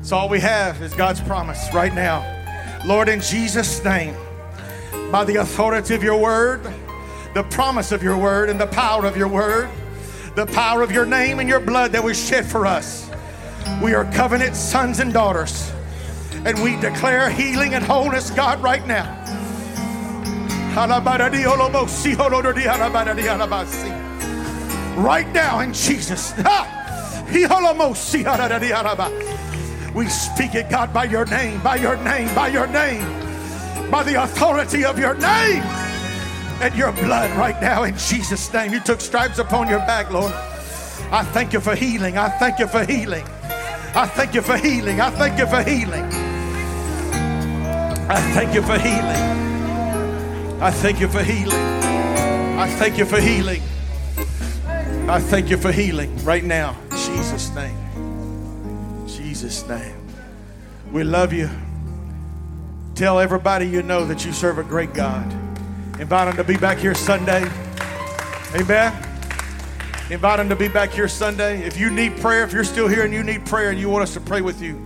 [0.00, 2.24] It's all we have is God's promise right now.
[2.86, 4.14] Lord, in Jesus' name,
[5.12, 6.62] by the authority of your word,
[7.34, 9.68] the promise of your word and the power of your word,
[10.36, 13.10] the power of your name and your blood that was shed for us.
[13.82, 15.70] We are covenant sons and daughters,
[16.46, 19.04] and we declare healing and wholeness, God, right now.
[24.96, 26.32] Right now in Jesus.
[29.94, 33.02] We speak it, God, by your name, by your name, by your name,
[33.90, 35.62] by the authority of your name
[36.60, 38.72] and your blood right now in Jesus' name.
[38.72, 40.32] You took stripes upon your back, Lord.
[41.12, 42.18] I thank you for healing.
[42.18, 43.24] I thank you for healing.
[43.94, 45.00] I thank you for healing.
[45.00, 46.04] I thank you for healing.
[48.08, 49.40] I thank you for healing.
[50.62, 51.60] I thank you for healing.
[52.58, 53.62] I thank you for healing.
[55.08, 56.76] I thank you for healing right now.
[56.90, 57.79] Jesus' name.
[59.40, 59.96] Jesus' name.
[60.92, 61.48] We love you.
[62.94, 65.24] Tell everybody you know that you serve a great God.
[65.98, 67.48] Invite them to be back here Sunday.
[68.54, 68.92] Amen.
[70.10, 71.62] Invite them to be back here Sunday.
[71.62, 74.02] If you need prayer, if you're still here and you need prayer and you want
[74.02, 74.78] us to pray with you,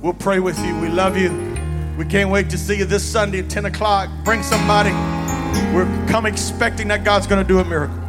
[0.00, 0.78] we'll pray with you.
[0.78, 1.32] We love you.
[1.98, 4.08] We can't wait to see you this Sunday at 10 o'clock.
[4.24, 4.92] Bring somebody.
[5.74, 8.05] We're come expecting that God's going to do a miracle.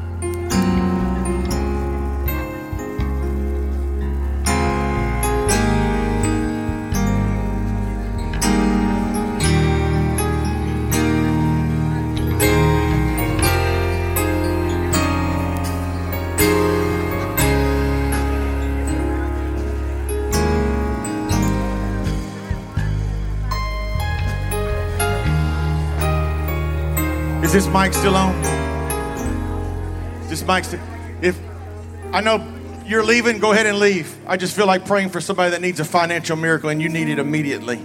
[27.57, 28.35] This mic still on?
[30.21, 30.79] Is this mic still?
[31.23, 31.35] If
[32.13, 32.47] I know
[32.85, 34.15] you're leaving, go ahead and leave.
[34.27, 37.09] I just feel like praying for somebody that needs a financial miracle and you need
[37.09, 37.81] it immediately.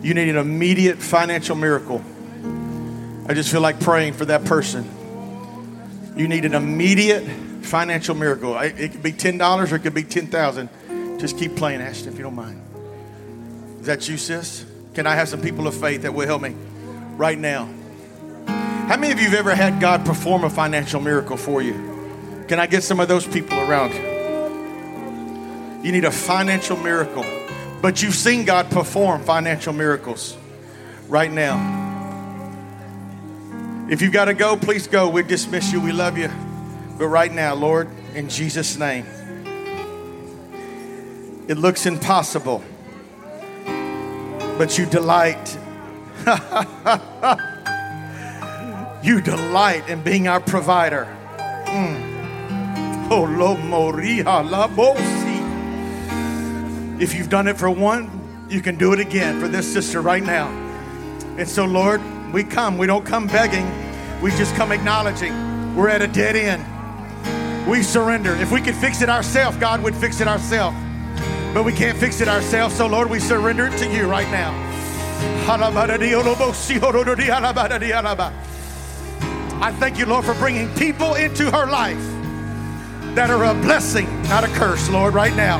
[0.00, 2.02] You need an immediate financial miracle.
[3.28, 4.88] I just feel like praying for that person.
[6.16, 7.24] You need an immediate
[7.66, 8.56] financial miracle.
[8.56, 10.70] I- It could be $10 or it could be 10000
[11.18, 12.62] Just keep playing, Ashton, if you don't mind.
[13.80, 14.64] Is that you, sis?
[14.94, 16.54] Can I have some people of faith that will help me
[17.18, 17.68] right now?
[18.88, 21.74] How many of you have ever had God perform a financial miracle for you?
[22.48, 23.92] Can I get some of those people around?
[25.84, 27.26] You need a financial miracle,
[27.82, 30.38] but you've seen God perform financial miracles
[31.06, 31.58] right now.
[33.90, 35.10] If you've got to go, please go.
[35.10, 35.82] We dismiss you.
[35.82, 36.30] We love you.
[36.96, 39.04] But right now, Lord, in Jesus' name,
[41.46, 42.64] it looks impossible,
[44.56, 45.58] but you delight.
[49.08, 51.08] You delight in being our provider.
[51.64, 53.08] Mm.
[53.10, 53.24] Oh.
[57.00, 60.22] If you've done it for one, you can do it again for this sister right
[60.22, 60.48] now.
[61.38, 62.02] And so, Lord,
[62.34, 62.76] we come.
[62.76, 63.66] We don't come begging.
[64.20, 65.32] We just come acknowledging
[65.74, 67.66] we're at a dead end.
[67.66, 68.34] We surrender.
[68.34, 70.76] If we could fix it ourselves, God would fix it ourselves.
[71.54, 72.76] But we can't fix it ourselves.
[72.76, 74.52] So, Lord, we surrender it to you right now.
[79.60, 81.98] I thank you, Lord, for bringing people into her life
[83.16, 85.58] that are a blessing, not a curse, Lord, right now.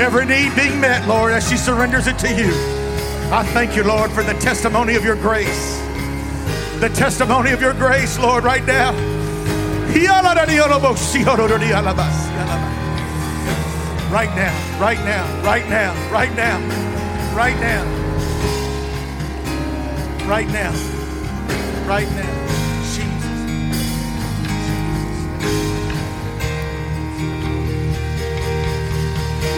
[0.00, 2.52] Every need being met, Lord, as she surrenders it to you.
[3.32, 5.80] I thank you, Lord, for the testimony of your grace.
[6.78, 8.92] The testimony of your grace, Lord, right now.
[14.12, 18.03] Right now, right now, right now, right now, right now
[20.26, 20.72] right now.
[21.86, 22.32] Right now.
[22.94, 23.58] Jesus.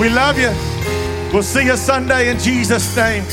[0.01, 0.53] We love you.
[1.33, 3.25] We'll see you Sunday in Jesus' name.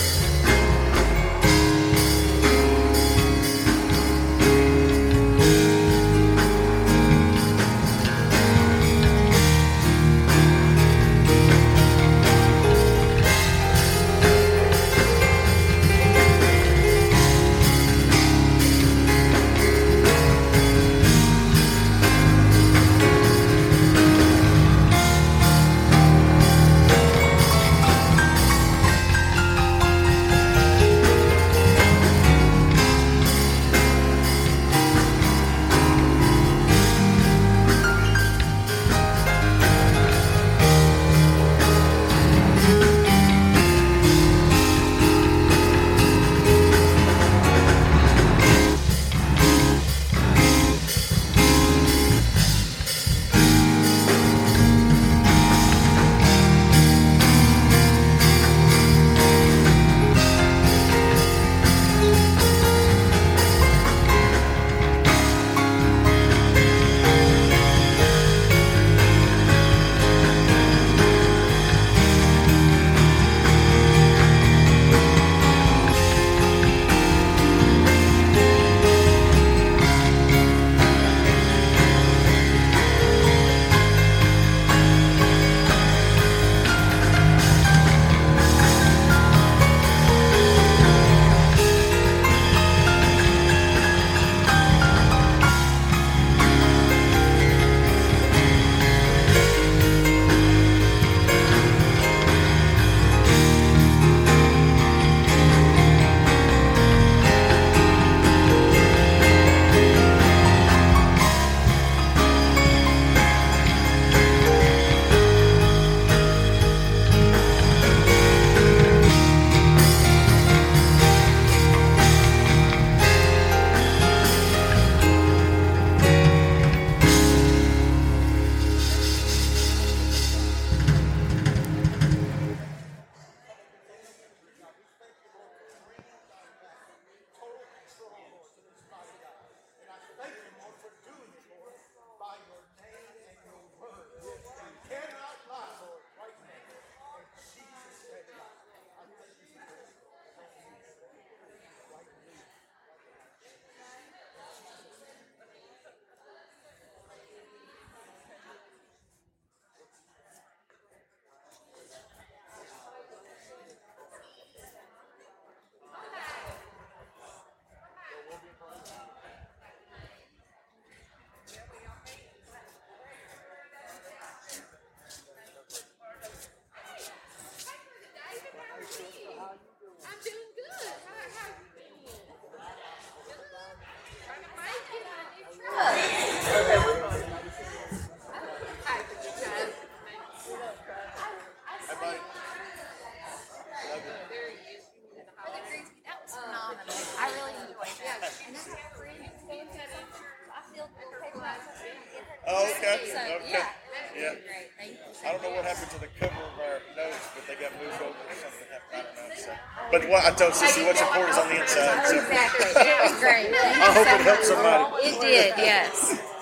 [210.23, 212.07] I told Sissy your important is on the inside.
[212.07, 212.15] So.
[212.15, 212.81] Exactly.
[212.81, 213.51] It was great.
[213.53, 215.07] I hope it helped somebody.
[215.07, 216.32] It did, yes.